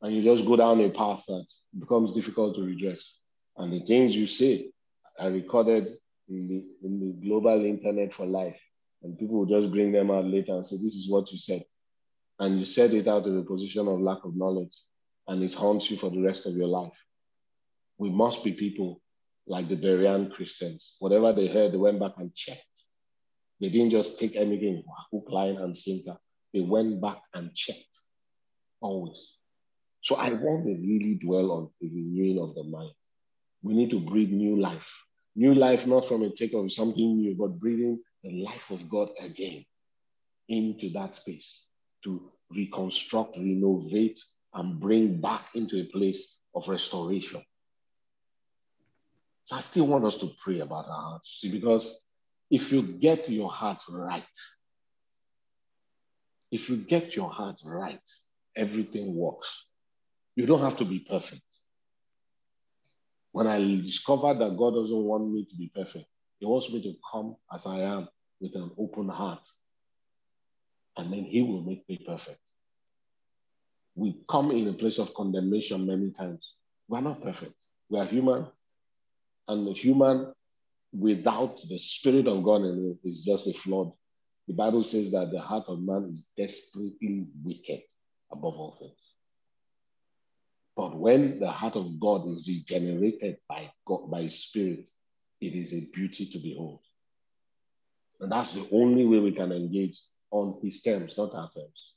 [0.02, 1.46] And you just go down a path that
[1.78, 3.18] becomes difficult to redress.
[3.56, 4.70] And the things you say
[5.18, 5.96] are recorded
[6.28, 8.60] in the, in the global internet for life.
[9.02, 11.64] And people will just bring them out later and say, This is what you said.
[12.38, 14.82] And you said it out of a position of lack of knowledge,
[15.26, 16.92] and it haunts you for the rest of your life.
[17.98, 19.00] We must be people
[19.46, 20.96] like the Berean Christians.
[20.98, 22.82] Whatever they heard, they went back and checked.
[23.60, 26.18] They didn't just take anything, hook, line, and sinker.
[26.52, 28.00] They went back and checked
[28.80, 29.38] always.
[30.02, 32.92] So I want to really dwell on the renewing of the mind.
[33.62, 34.92] We need to breathe new life.
[35.34, 39.08] New life, not from a take of something new, but breathing the life of God
[39.20, 39.64] again
[40.48, 41.66] into that space
[42.06, 44.20] to reconstruct, renovate,
[44.54, 47.42] and bring back into a place of restoration.
[49.46, 51.38] So I still want us to pray about our hearts.
[51.40, 51.98] See, because
[52.50, 54.22] if you get your heart right,
[56.50, 58.00] if you get your heart right,
[58.56, 59.66] everything works.
[60.36, 61.42] You don't have to be perfect.
[63.32, 66.06] When I discovered that God doesn't want me to be perfect,
[66.38, 68.08] He wants me to come as I am
[68.40, 69.46] with an open heart.
[70.96, 72.38] And then He will make me perfect.
[73.94, 76.54] We come in a place of condemnation many times.
[76.88, 77.54] We're not perfect.
[77.88, 78.46] We are human.
[79.48, 80.32] And the human
[80.92, 83.92] without the Spirit of God in it is just a flawed.
[84.48, 87.82] The Bible says that the heart of man is desperately wicked
[88.30, 89.12] above all things.
[90.76, 94.88] But when the heart of God is regenerated by God, by Spirit,
[95.40, 96.80] it is a beauty to behold.
[98.20, 99.98] And that's the only way we can engage
[100.30, 101.94] on his terms, not our terms.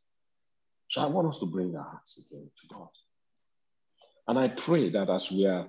[0.90, 2.90] So I want us to bring our hearts again to God.
[4.28, 5.68] And I pray that as we are,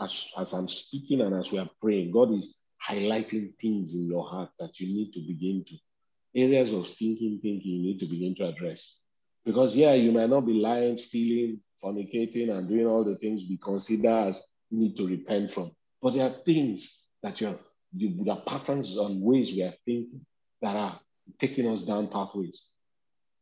[0.00, 2.56] as, as I'm speaking and as we are praying, God is
[2.86, 7.70] highlighting things in your heart that you need to begin to, areas of stinking thinking
[7.70, 9.00] you need to begin to address.
[9.44, 13.58] Because, yeah, you might not be lying, stealing, fornicating, and doing all the things we
[13.62, 15.72] consider as you need to repent from.
[16.02, 17.60] But there are things that you have
[17.94, 20.24] the, the patterns and ways we are thinking
[20.60, 21.00] that are
[21.38, 22.68] taking us down pathways.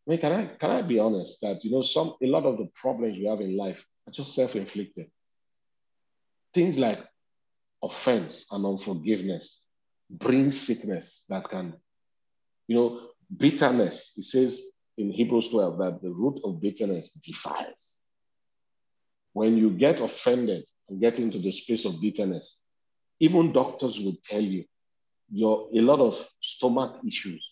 [0.06, 2.58] I mean, can I can I be honest that you know some a lot of
[2.58, 5.10] the problems we have in life are just self-inflicted.
[6.54, 7.00] Things like
[7.82, 9.62] offense and unforgiveness
[10.08, 11.74] bring sickness that can,
[12.68, 13.00] you know,
[13.36, 14.14] bitterness.
[14.16, 14.62] It says
[14.96, 17.98] in Hebrews 12 that the root of bitterness defiles.
[19.32, 22.64] When you get offended and get into the space of bitterness,
[23.20, 24.64] even doctors will tell you
[25.30, 27.44] your a lot of stomach issues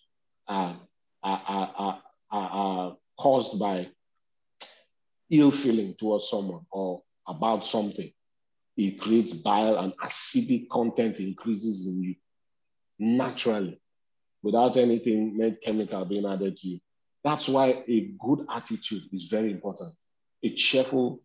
[0.46, 0.80] are,
[1.22, 3.88] are, are, are, caused by
[5.30, 8.10] ill feeling towards someone or about something.
[8.76, 12.14] It creates bile and acidic content increases in you
[12.98, 13.80] naturally
[14.42, 16.80] without anything made chemical being added to you.
[17.22, 19.94] That's why a good attitude is very important.
[20.42, 21.22] A cheerful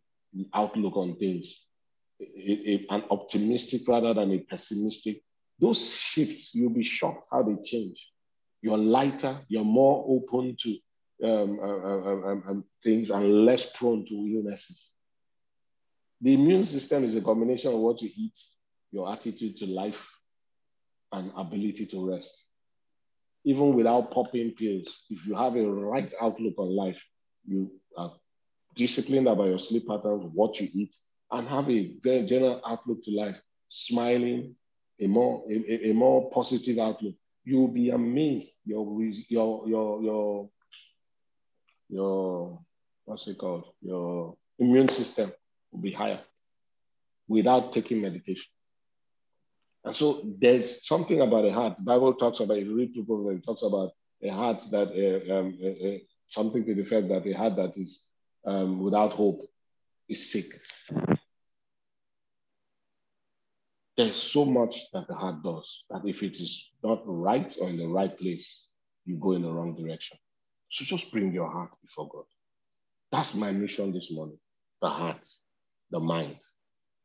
[0.54, 1.66] outlook on things
[2.22, 2.26] a,
[2.72, 5.22] a, an optimistic rather than a pessimistic,
[5.60, 8.12] those shifts, you'll be shocked how they change.
[8.62, 10.78] You're lighter, you're more open to
[11.24, 12.54] um, uh, uh, uh,
[12.84, 14.90] things and less prone to illnesses.
[16.22, 18.38] The immune system is a combination of what you eat,
[18.92, 20.06] your attitude to life,
[21.12, 22.46] and ability to rest.
[23.46, 27.02] Even without popping pills, if you have a right outlook on life,
[27.48, 28.14] you are
[28.76, 30.96] disciplined about your sleep patterns, what you eat,
[31.32, 31.88] and have a
[32.26, 33.40] general outlook to life,
[33.70, 34.56] smiling,
[35.00, 38.52] a more a, a more positive outlook, you'll be amazed.
[38.66, 40.50] Your your your your
[41.90, 42.60] your
[43.06, 43.74] what's it called?
[43.82, 45.32] Your immune system
[45.72, 46.22] will be higher
[47.28, 48.52] without taking medication.
[49.84, 51.78] And so there's something about a heart.
[51.78, 55.58] The Bible talks about, you read people, it talks about a heart that, uh, um,
[55.64, 58.04] uh, something to the effect that a heart that is
[58.46, 59.50] um, without hope
[60.10, 60.60] is sick.
[64.00, 67.76] There's so much that the heart does that if it is not right or in
[67.76, 68.70] the right place,
[69.04, 70.18] you go in the wrong direction.
[70.72, 72.24] So just bring your heart before God.
[73.12, 74.38] That's my mission this morning.
[74.82, 75.28] The heart,
[75.92, 76.38] the mind,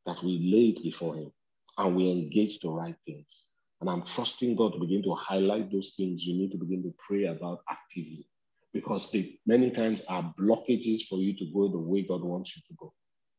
[0.06, 1.32] that we lay it before Him
[1.78, 3.42] and we engage the right things.
[3.80, 6.94] And I'm trusting God to begin to highlight those things you need to begin to
[6.96, 8.28] pray about actively
[8.72, 12.62] because they many times are blockages for you to go the way God wants you
[12.68, 12.94] to go.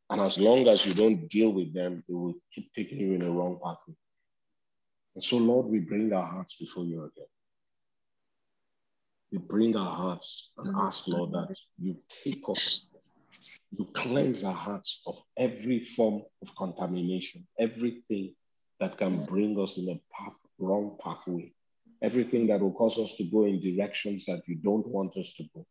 [0.09, 3.19] And as long as you don't deal with them, they will keep taking you in
[3.19, 3.95] the wrong pathway.
[5.15, 7.25] And so, Lord, we bring our hearts before you again.
[9.31, 12.87] We bring our hearts and ask, Lord, that you take us
[13.77, 18.33] you cleanse our hearts of every form of contamination, everything
[18.79, 21.51] that can bring us in a path, wrong pathway,
[22.01, 25.43] everything that will cause us to go in directions that you don't want us to
[25.53, 25.65] go,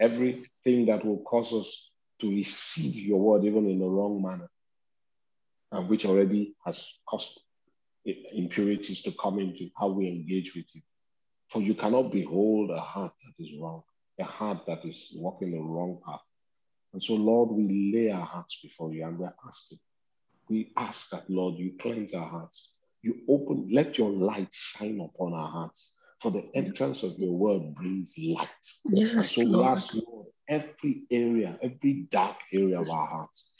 [0.00, 1.90] everything that will cause us
[2.20, 4.50] to receive your word even in the wrong manner,
[5.72, 7.40] and which already has caused
[8.04, 10.82] impurities to come into how we engage with you.
[11.48, 13.82] For you cannot behold a heart that is wrong,
[14.18, 16.20] a heart that is walking the wrong path.
[16.92, 19.78] And so, Lord, we lay our hearts before you and we're asking.
[20.48, 22.76] We ask that, Lord, you cleanse our hearts.
[23.02, 25.92] You open, let your light shine upon our hearts.
[26.20, 28.48] For the entrance of your word brings light.
[28.84, 29.58] Yes, and so Lord.
[29.58, 30.13] we ask, Lord,
[30.48, 33.54] every area, every dark area of our hearts,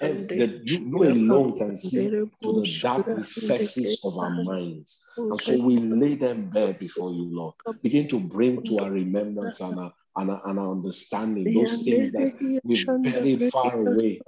[0.00, 2.10] and that you, you alone can see
[2.42, 5.00] to the dark recesses of our minds.
[5.18, 7.54] And so we lay them bare before you, Lord.
[7.82, 12.12] Begin to bring to our remembrance and our, and our, and our understanding those things
[12.12, 14.20] that we've buried far away.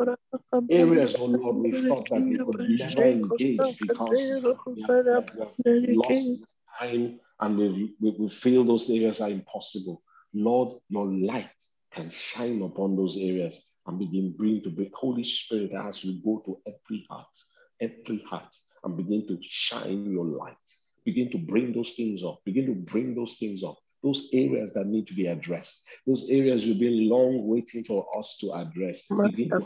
[0.70, 4.18] Areas, oh Lord, we thought that we could never engage because
[4.76, 5.54] we have, we have- we have
[5.98, 6.24] lost
[6.78, 10.02] time and we, we, we feel those areas are impossible.
[10.32, 11.50] Lord, your light
[11.94, 16.42] can shine upon those areas and begin bring to bring Holy Spirit as you go
[16.44, 17.26] to every heart,
[17.80, 20.56] every heart, and begin to shine your light.
[21.04, 22.40] Begin to bring those things up.
[22.44, 23.76] Begin to bring those things up.
[24.02, 25.86] Those areas that need to be addressed.
[26.06, 29.02] Those areas you've been long waiting for us to address.
[29.08, 29.60] Begin to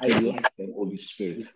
[0.00, 1.46] highlight, highlight them, Holy Spirit.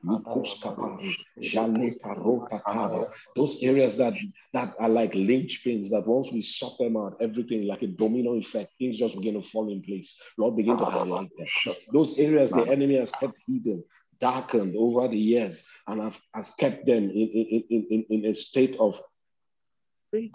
[3.36, 4.14] Those areas that
[4.52, 8.72] that are like linchpins that once we sort them out, everything like a domino effect,
[8.78, 10.18] things just begin to fall in place.
[10.36, 11.46] Lord, begin to highlight them.
[11.92, 13.84] Those areas the enemy has kept hidden,
[14.20, 18.76] darkened over the years, and have, has kept them in, in, in, in, a state
[18.78, 19.00] of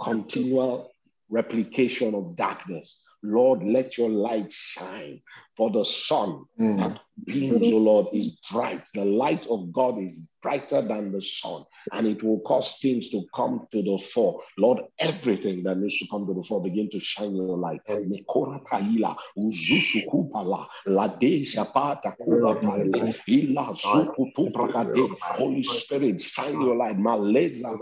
[0.02, 0.92] continual
[1.30, 3.04] replication of darkness.
[3.24, 5.22] Lord, let your light shine.
[5.56, 8.88] For the sun that beams, O Lord, is bright.
[8.94, 13.24] The light of God is brighter than the sun, and it will cause things to
[13.34, 14.42] come to the fore.
[14.58, 17.82] Lord, everything that needs to come to the fore, begin to shine your light.
[17.88, 25.10] Mekora kaila, uzusu kupala, lade shapata kura pale, ila zuku tu prakade.
[25.38, 26.98] Holy Spirit, shine your light.
[26.98, 27.80] Maleza,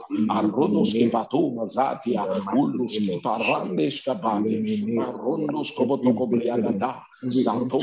[1.55, 7.79] mazatia, ulus kiparandes kabate, marondos kobotoko briagada, zato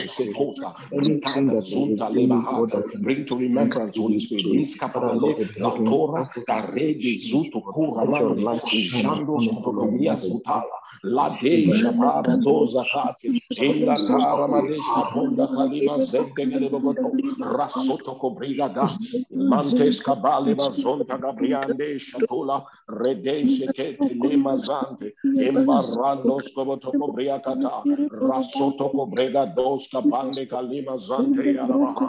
[1.39, 2.83] sekota, enkata zunta lebahata.
[3.01, 4.47] Bring to remembrance, Holy Spirit.
[4.47, 13.41] Miskapale, la Torah, Darede Zutu Kura Mande, Jandos Kotokobia Zutala, La Deja Para Doza Kati,
[13.57, 18.83] Inga Kara Madesha Ponda Kalima Zente Gelebogoto, Rasoto Kobrigada,
[19.31, 29.89] Mantes Kabale Mazonta Gabriande Shatola, Rede Shekete Lema Zante, Imbarandos Kobotoko Briakata, Rasoto Kobrega Dos
[29.89, 32.09] Kapande Kalima Zante Yalabaha,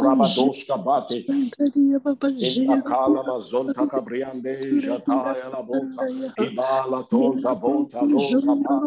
[0.00, 1.24] Rabados Kabate,
[2.24, 6.02] Indakala mazonta cabriande jataya la bota
[6.38, 8.80] ibala toza bota loza ba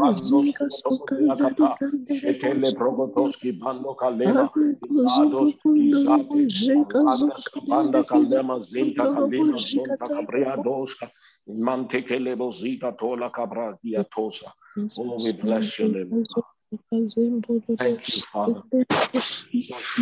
[0.00, 1.76] randos kotokobriakata
[2.18, 4.50] shetele progotoski bando kalema
[4.90, 6.48] ilados izate
[6.94, 11.10] alandas kabanda kalema zinta kalema zonta cabriadoska
[11.48, 14.52] mantekele bozita tola cabragia tosa
[14.98, 16.10] oh we bless your name
[17.78, 18.62] Thank you, Father.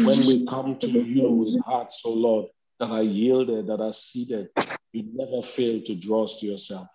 [0.04, 2.46] When we come to you with hearts, oh Lord,
[2.80, 4.48] that are yielded, that are seated,
[4.92, 6.88] you never fail to draw us to yourself.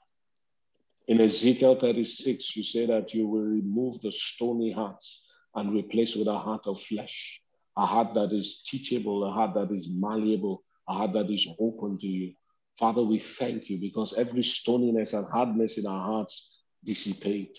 [1.08, 5.26] In Ezekiel 36, you say that you will remove the stony hearts
[5.56, 7.42] and replace with a heart of flesh,
[7.78, 11.98] a heart that is teachable, a heart that is malleable, a heart that is open
[11.98, 12.34] to you.
[12.78, 17.58] Father, we thank you because every stoniness and hardness in our hearts dissipate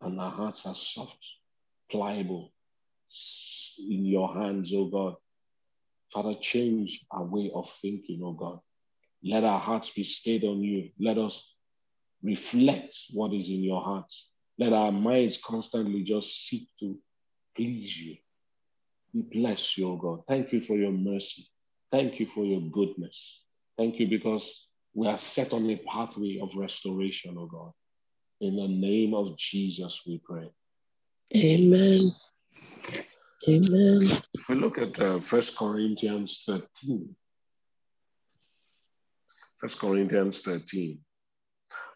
[0.00, 1.24] and our hearts are soft,
[1.90, 2.52] pliable
[3.78, 5.14] in your hands, oh God.
[6.12, 8.60] Father, change our way of thinking, oh God.
[9.22, 10.90] Let our hearts be stayed on you.
[10.98, 11.54] Let us
[12.22, 14.12] reflect what is in your heart.
[14.58, 16.98] Let our minds constantly just seek to
[17.56, 18.16] please you.
[19.14, 20.20] We bless you, oh God.
[20.28, 21.46] Thank you for your mercy.
[21.90, 23.42] Thank you for your goodness.
[23.76, 27.72] Thank you because we are set on a pathway of restoration, oh God.
[28.40, 30.50] In the name of Jesus, we pray.
[31.36, 32.10] Amen.
[33.48, 34.02] Amen.
[34.34, 37.14] If we look at uh, 1 Corinthians 13,
[39.60, 40.98] 1 Corinthians 13,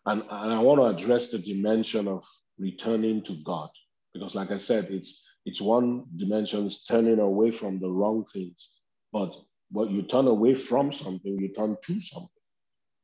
[0.04, 2.24] and, and I want to address the dimension of
[2.58, 3.70] returning to God,
[4.12, 8.76] because like I said, it's it's one dimension is turning away from the wrong things,
[9.12, 9.34] but
[9.70, 12.28] what you turn away from something, you turn to something.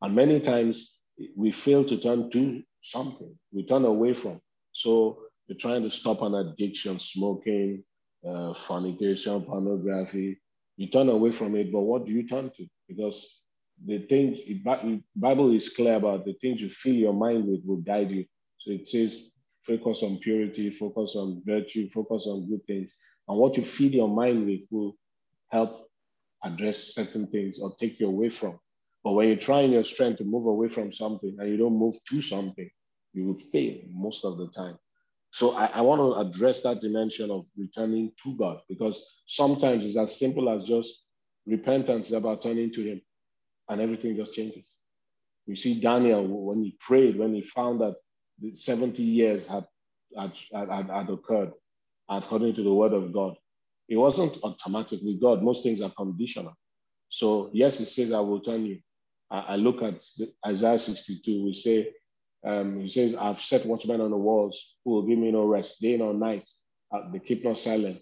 [0.02, 0.98] And many times
[1.36, 4.40] we fail to turn to something, we turn away from.
[4.72, 5.18] So
[5.48, 7.82] you're trying to stop an addiction, smoking,
[8.28, 10.38] uh, fornication, pornography.
[10.76, 12.66] You turn away from it, but what do you turn to?
[12.86, 13.42] Because
[13.84, 17.78] the things, the Bible is clear about the things you fill your mind with will
[17.78, 18.26] guide you.
[18.58, 19.32] So it says,
[19.62, 22.92] focus on purity, focus on virtue, focus on good things.
[23.26, 24.96] And what you feed your mind with will
[25.50, 25.88] help
[26.44, 28.58] address certain things or take you away from.
[29.02, 31.94] But when you're trying your strength to move away from something and you don't move
[32.10, 32.68] to something,
[33.12, 34.78] you will fail most of the time.
[35.30, 39.96] So I, I want to address that dimension of returning to God because sometimes it's
[39.96, 41.04] as simple as just
[41.46, 43.02] repentance about turning to Him
[43.68, 44.76] and everything just changes.
[45.46, 47.96] You see, Daniel, when he prayed, when he found that
[48.40, 49.66] the 70 years had,
[50.16, 51.52] had, had, had occurred
[52.08, 53.34] according to the word of God,
[53.88, 55.42] it wasn't automatic with God.
[55.42, 56.54] Most things are conditional.
[57.08, 58.78] So, yes, it says, I will turn you.
[59.30, 61.90] I, I look at the, Isaiah 62, we say,
[62.44, 65.80] um, he says, I've set watchmen on the walls who will give me no rest,
[65.80, 66.48] day nor night.
[66.92, 68.00] Uh, they keep not silent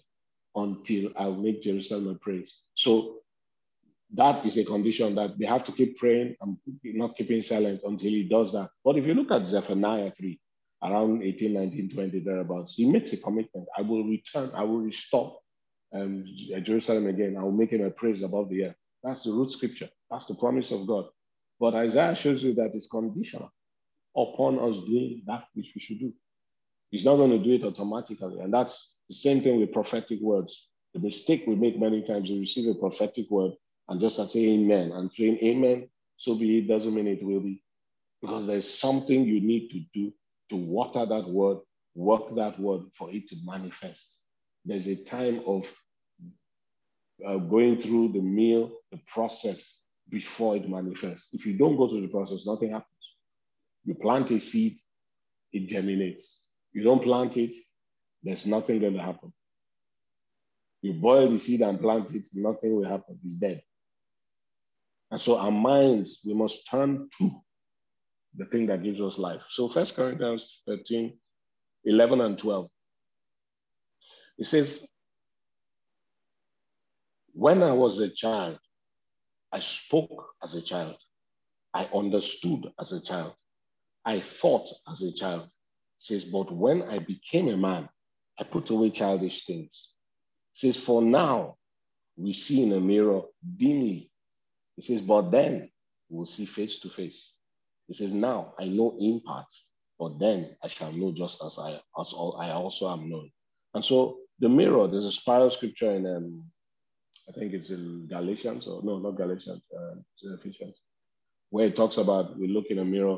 [0.55, 2.61] until I make Jerusalem a praise.
[2.75, 3.17] So
[4.13, 8.09] that is a condition that they have to keep praying and not keeping silent until
[8.09, 8.69] he does that.
[8.83, 10.39] But if you look at Zephaniah 3,
[10.83, 13.67] around 18, 19, 20, thereabouts, he makes a commitment.
[13.77, 15.37] I will return, I will restore
[15.93, 16.25] um,
[16.63, 17.35] Jerusalem again.
[17.37, 18.75] I will make him a praise above the earth.
[19.03, 19.89] That's the root scripture.
[20.09, 21.05] That's the promise of God.
[21.59, 23.51] But Isaiah shows you that it's conditional
[24.17, 26.13] upon us doing that which we should do.
[26.89, 28.39] He's not going to do it automatically.
[28.39, 30.69] And that's the same thing with prophetic words.
[30.93, 33.53] The mistake we make many times, we receive a prophetic word
[33.89, 37.63] and just say amen and saying amen, so be it, doesn't mean it will be.
[38.21, 40.13] Because there's something you need to do
[40.49, 41.59] to water that word,
[41.93, 44.21] work that word for it to manifest.
[44.65, 45.71] There's a time of
[47.25, 51.33] uh, going through the meal, the process before it manifests.
[51.33, 52.96] If you don't go through the process, nothing happens.
[53.87, 54.77] You plant a seed,
[55.53, 56.41] it germinates.
[56.73, 57.55] You don't plant it,
[58.21, 59.31] there's nothing going to happen.
[60.81, 63.17] You boil the seed and plant it, nothing will happen.
[63.23, 63.61] It's dead.
[65.09, 67.31] And so our minds, we must turn to
[68.35, 69.41] the thing that gives us life.
[69.49, 71.17] So First Corinthians 13,
[71.85, 72.69] 11 and 12.
[74.37, 74.85] It says,
[77.31, 78.59] when I was a child,
[79.49, 80.97] I spoke as a child.
[81.73, 83.33] I understood as a child.
[84.07, 85.43] I thought as a child.
[85.43, 85.51] It
[85.99, 87.89] says, but when I became a man,
[88.39, 89.89] I put away childish things.
[90.53, 91.57] It says, for now
[92.17, 93.23] we see in a mirror
[93.57, 94.11] dimly
[94.77, 95.69] he says, but then
[96.09, 97.37] we'll see face to face.
[97.87, 99.47] He says, now I know in part,
[99.99, 103.31] but then I shall know just as I as all, I also am known.
[103.73, 106.43] And so the mirror, there's a spiral scripture in um,
[107.27, 109.95] I think it's in Galatians or no, not Galatians, uh,
[110.35, 110.75] Ephesians,
[111.49, 113.17] where it talks about we look in a mirror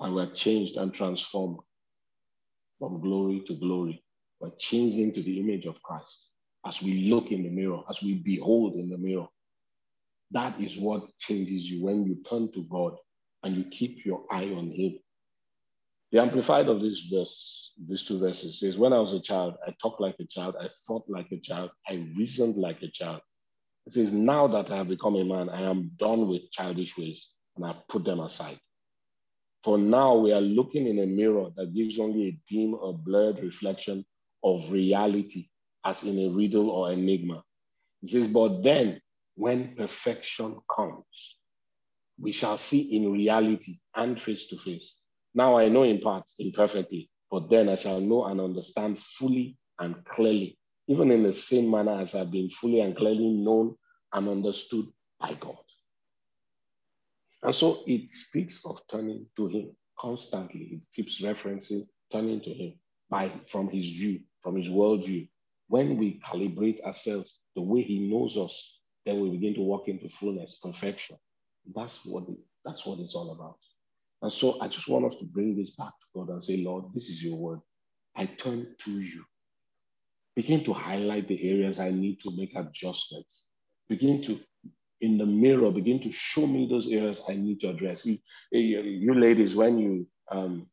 [0.00, 1.58] and we're changed and transformed
[2.78, 4.02] from glory to glory.
[4.40, 6.30] We're changed into the image of Christ
[6.66, 9.28] as we look in the mirror, as we behold in the mirror.
[10.32, 12.96] That is what changes you when you turn to God
[13.42, 14.98] and you keep your eye on Him.
[16.12, 19.74] The amplified of this verse, these two verses says, When I was a child, I
[19.80, 23.20] talked like a child, I thought like a child, I reasoned like a child.
[23.86, 27.30] It says, Now that I have become a man, I am done with childish ways
[27.56, 28.58] and I've put them aside.
[29.64, 33.40] For now, we are looking in a mirror that gives only a dim or blurred
[33.42, 34.04] reflection
[34.44, 35.48] of reality,
[35.84, 37.42] as in a riddle or enigma.
[38.02, 39.00] It says, But then
[39.36, 41.38] when perfection comes,
[42.20, 45.00] we shall see in reality and face to face.
[45.34, 50.04] Now I know in part, imperfectly, but then I shall know and understand fully and
[50.04, 50.58] clearly,
[50.88, 53.76] even in the same manner as I've been fully and clearly known
[54.12, 54.86] and understood
[55.20, 55.58] by God.
[57.42, 60.60] And so it speaks of turning to Him constantly.
[60.80, 62.74] It keeps referencing turning to Him
[63.10, 65.28] by from His view, from His worldview.
[65.68, 70.08] When we calibrate ourselves the way He knows us, then we begin to walk into
[70.08, 71.16] fullness, perfection.
[71.74, 73.58] That's what it, that's what it's all about.
[74.22, 76.84] And so I just want us to bring this back to God and say, Lord,
[76.94, 77.60] this is your word.
[78.16, 79.24] I turn to you.
[80.36, 83.46] Begin to highlight the areas I need to make adjustments.
[83.88, 84.40] Begin to,
[85.00, 88.04] in the mirror, begin to show me those areas I need to address.
[88.04, 88.18] You,
[88.50, 90.66] you ladies, when you, um,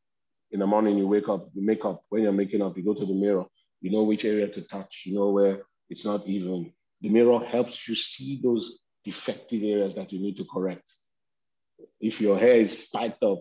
[0.51, 2.93] in the morning, you wake up, you make up, when you're making up, you go
[2.93, 3.45] to the mirror,
[3.81, 6.73] you know which area to touch, you know where it's not even.
[7.01, 10.91] The mirror helps you see those defective areas that you need to correct.
[12.01, 13.39] If your hair is spiked up,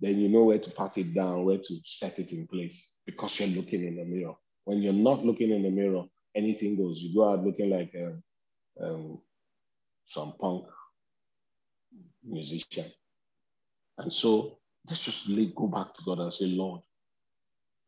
[0.00, 3.38] then you know where to pat it down, where to set it in place because
[3.38, 4.34] you're looking in the mirror.
[4.64, 6.04] When you're not looking in the mirror,
[6.34, 7.00] anything goes.
[7.00, 8.22] You go out looking like um,
[8.82, 9.18] um,
[10.10, 10.64] some punk
[12.24, 12.90] musician.
[13.96, 14.58] And so
[14.88, 16.80] let's just go back to God and say, Lord,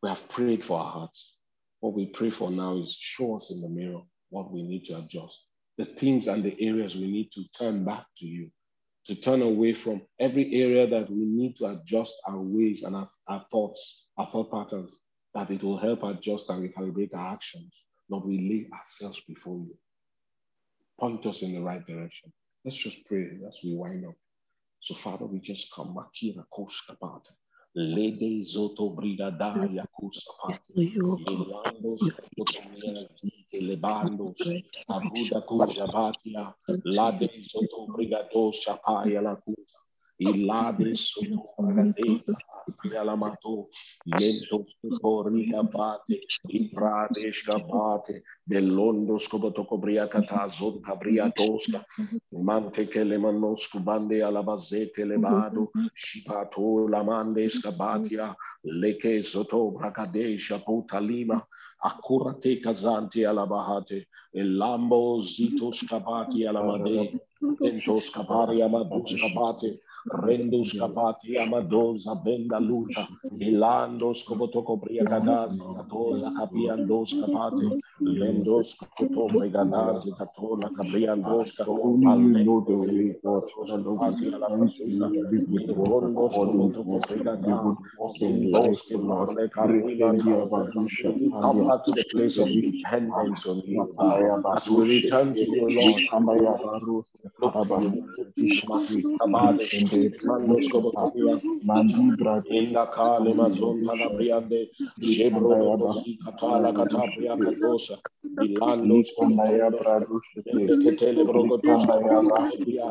[0.02, 1.36] we have prayed for our hearts.
[1.80, 4.98] What we pray for now is show us in the mirror what we need to
[4.98, 5.40] adjust,
[5.78, 8.52] the things and the areas we need to turn back to you,
[9.06, 13.08] to turn away from every area that we need to adjust our ways and our,
[13.26, 14.96] our thoughts, our thought patterns,
[15.34, 17.72] that it will help adjust and recalibrate our actions.
[18.08, 19.76] Lord, we lay ourselves before you.
[20.98, 22.32] Point us in the right direction.
[22.64, 24.14] Let's just pray as we wind up.
[24.80, 25.94] So, Father, we just come.
[25.94, 27.32] Makira Koshkabata.
[27.76, 30.96] Lede Zoto Brigada Yakusapati.
[31.26, 32.02] Milandos
[33.60, 34.40] Lebandos.
[34.90, 36.54] Abuda Kujabatia.
[36.84, 39.36] Lade Zoto Brigado Shapaya
[40.16, 42.32] il ladro il suo paradetta
[43.02, 43.68] l'amato
[44.04, 44.64] mezzo
[45.00, 45.68] corriga
[46.46, 50.96] il prade scapate dell'ondo scopato cobria cata zotta
[51.32, 51.84] tosca
[52.40, 59.22] mante che le manosco bande alla basete le vado scipato la mande scabatia le che
[59.22, 61.44] sotto bracadescia puta lima
[61.78, 67.26] accurate casanti alla bahate e lambo zito scappati alla made
[67.58, 77.68] tento scapare alla scapate Rendus capati amadosa benda luta, ilandos cobotoko briagadas, catosa capiandos capati,
[78.00, 82.76] lendos coto brigadas, catola cabriandos cato, alendo de
[83.22, 85.10] capati alla pasuta,
[85.76, 87.76] rondos cobotoko brigada,
[88.20, 90.16] lendos que morre carrile,
[91.40, 93.94] come back to the place of dependence on you,
[94.54, 97.04] as we return to you, Lord,
[101.62, 102.84] mandibra illa
[104.00, 107.94] la briande jebro bosi katala katapria katosa
[108.42, 110.26] ilando skonaya pradus
[110.82, 111.94] ketele brogo tosa
[112.66, 112.88] ya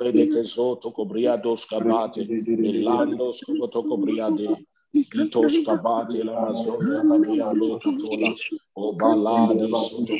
[0.00, 4.46] rede che sotto cobriado scabate ilando sotto cobriade
[5.10, 7.66] Kitos kabate la mazonta la briande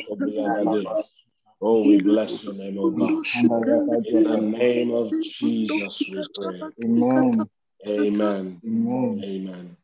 [0.07, 1.22] cobriade
[1.65, 3.25] Oh, we bless your name, oh God.
[3.37, 6.61] In the name of Jesus, we pray.
[6.83, 7.49] Amen.
[7.87, 8.61] Amen.
[8.67, 9.23] Amen.
[9.25, 9.77] Amen.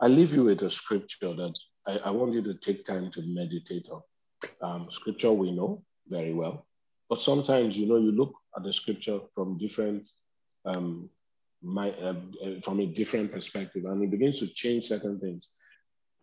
[0.00, 1.54] I leave you with a scripture that
[1.86, 4.02] I, I want you to take time to meditate on.
[4.60, 6.66] Um, scripture we know very well,
[7.08, 10.10] but sometimes you know you look at the scripture from different,
[10.64, 11.08] um,
[11.62, 12.14] my uh,
[12.64, 15.50] from a different perspective, and it begins to change certain things.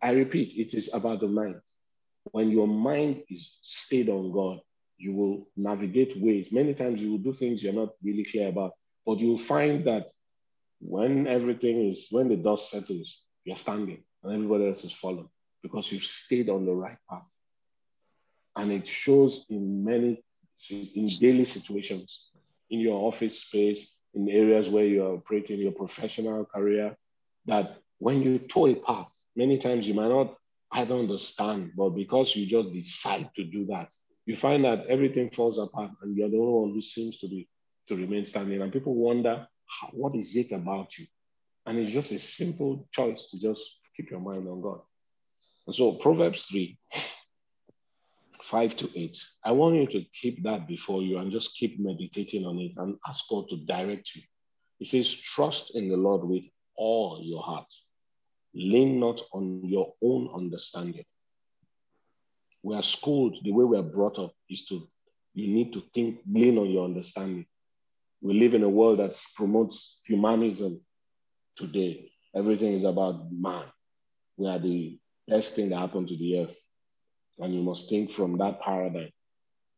[0.02, 1.62] I repeat, it is about the mind
[2.32, 4.60] when your mind is stayed on God,
[4.98, 6.52] you will navigate ways.
[6.52, 8.74] Many times you will do things you're not really clear about,
[9.06, 10.10] but you'll find that
[10.80, 15.30] when everything is, when the dust settles, you're standing and everybody else is falling
[15.62, 17.32] because you've stayed on the right path.
[18.56, 20.24] And it shows in many,
[20.72, 22.30] in daily situations,
[22.70, 26.96] in your office space, in areas where you're operating your professional career,
[27.46, 30.36] that when you tow a path, many times you might not
[30.76, 31.72] I don't understand.
[31.78, 33.94] But because you just decide to do that,
[34.26, 37.48] you find that everything falls apart and you're the only one who seems to be
[37.88, 38.62] to remain standing.
[38.62, 39.48] And people wonder,
[39.94, 41.06] what is it about you?
[41.66, 43.64] And it's just a simple choice to just
[43.96, 44.82] keep your mind on God.
[45.66, 46.78] And so Proverbs 3,
[48.42, 49.18] 5 to 8.
[49.46, 52.98] I want you to keep that before you and just keep meditating on it and
[53.08, 54.24] ask God to direct you.
[54.82, 56.44] It says, trust in the Lord with
[56.76, 57.72] all your heart
[58.56, 61.03] lean not on your own understanding.
[62.64, 64.88] We are schooled, the way we are brought up is to,
[65.34, 67.45] you need to think, lean on your understanding.
[68.22, 70.82] We live in a world that promotes humanism
[71.56, 72.12] today.
[72.36, 73.66] Everything is about man.
[74.38, 74.97] We are the
[75.28, 76.66] best thing that happened to the earth.
[77.38, 79.12] And you must think from that paradigm.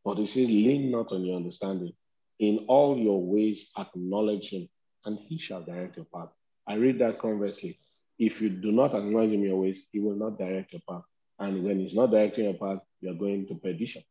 [0.05, 1.93] But it says, lean not on your understanding.
[2.39, 4.69] In all your ways, acknowledge him,
[5.05, 6.29] and he shall direct your path.
[6.67, 7.79] I read that conversely.
[8.19, 11.03] If you do not acknowledge him your ways, he will not direct your path.
[11.39, 14.01] And when he's not directing your path, you're going to perdition.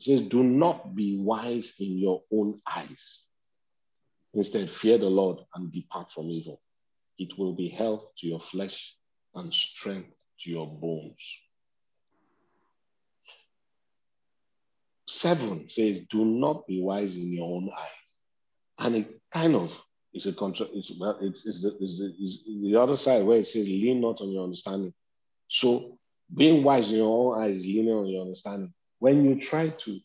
[0.00, 3.24] It says, Do not be wise in your own eyes.
[4.34, 6.60] Instead, fear the Lord and depart from evil.
[7.18, 8.96] It will be health to your flesh
[9.34, 10.10] and strength
[10.40, 11.38] to your bones.
[15.06, 17.90] Seven says, Do not be wise in your own eyes.
[18.78, 19.80] And it kind of
[20.14, 23.38] is a contra, it's, well, it's, it's, the, it's, the, it's the other side where
[23.38, 24.94] it says, Lean not on your understanding.
[25.48, 25.98] So
[26.32, 28.72] being wise in your own eyes, leaning on your understanding.
[28.98, 29.98] When you try to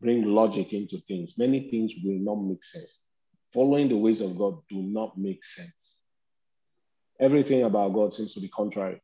[0.00, 3.06] bring logic into things, many things will not make sense.
[3.52, 6.00] Following the ways of God do not make sense.
[7.18, 9.00] Everything about God seems to be contrary.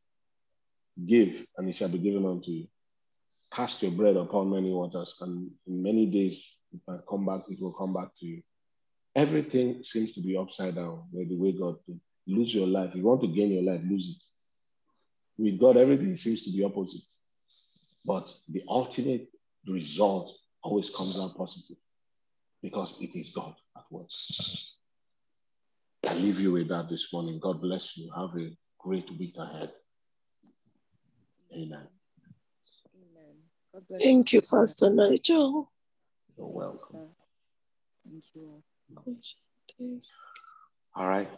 [1.05, 2.67] Give, and it shall be given unto you.
[3.51, 7.61] Cast your bread upon many waters, and in many days it might come back, it
[7.61, 8.43] will come back to you.
[9.15, 11.99] Everything seems to be upside down, where the way God did.
[12.25, 12.95] Lose your life.
[12.95, 14.23] You want to gain your life, lose it.
[15.41, 17.01] With God, everything seems to be opposite.
[18.05, 19.27] But the ultimate
[19.67, 21.77] result always comes out positive
[22.61, 24.07] because it is God at work.
[26.07, 27.39] I leave you with that this morning.
[27.39, 28.11] God bless you.
[28.15, 28.49] Have a
[28.79, 29.71] great week ahead.
[31.53, 31.87] Amen.
[32.95, 33.99] Amen.
[34.01, 35.71] Thank you, Pastor Nigel.
[36.37, 37.09] You're welcome.
[38.05, 38.63] Thank you.
[40.95, 41.29] All right.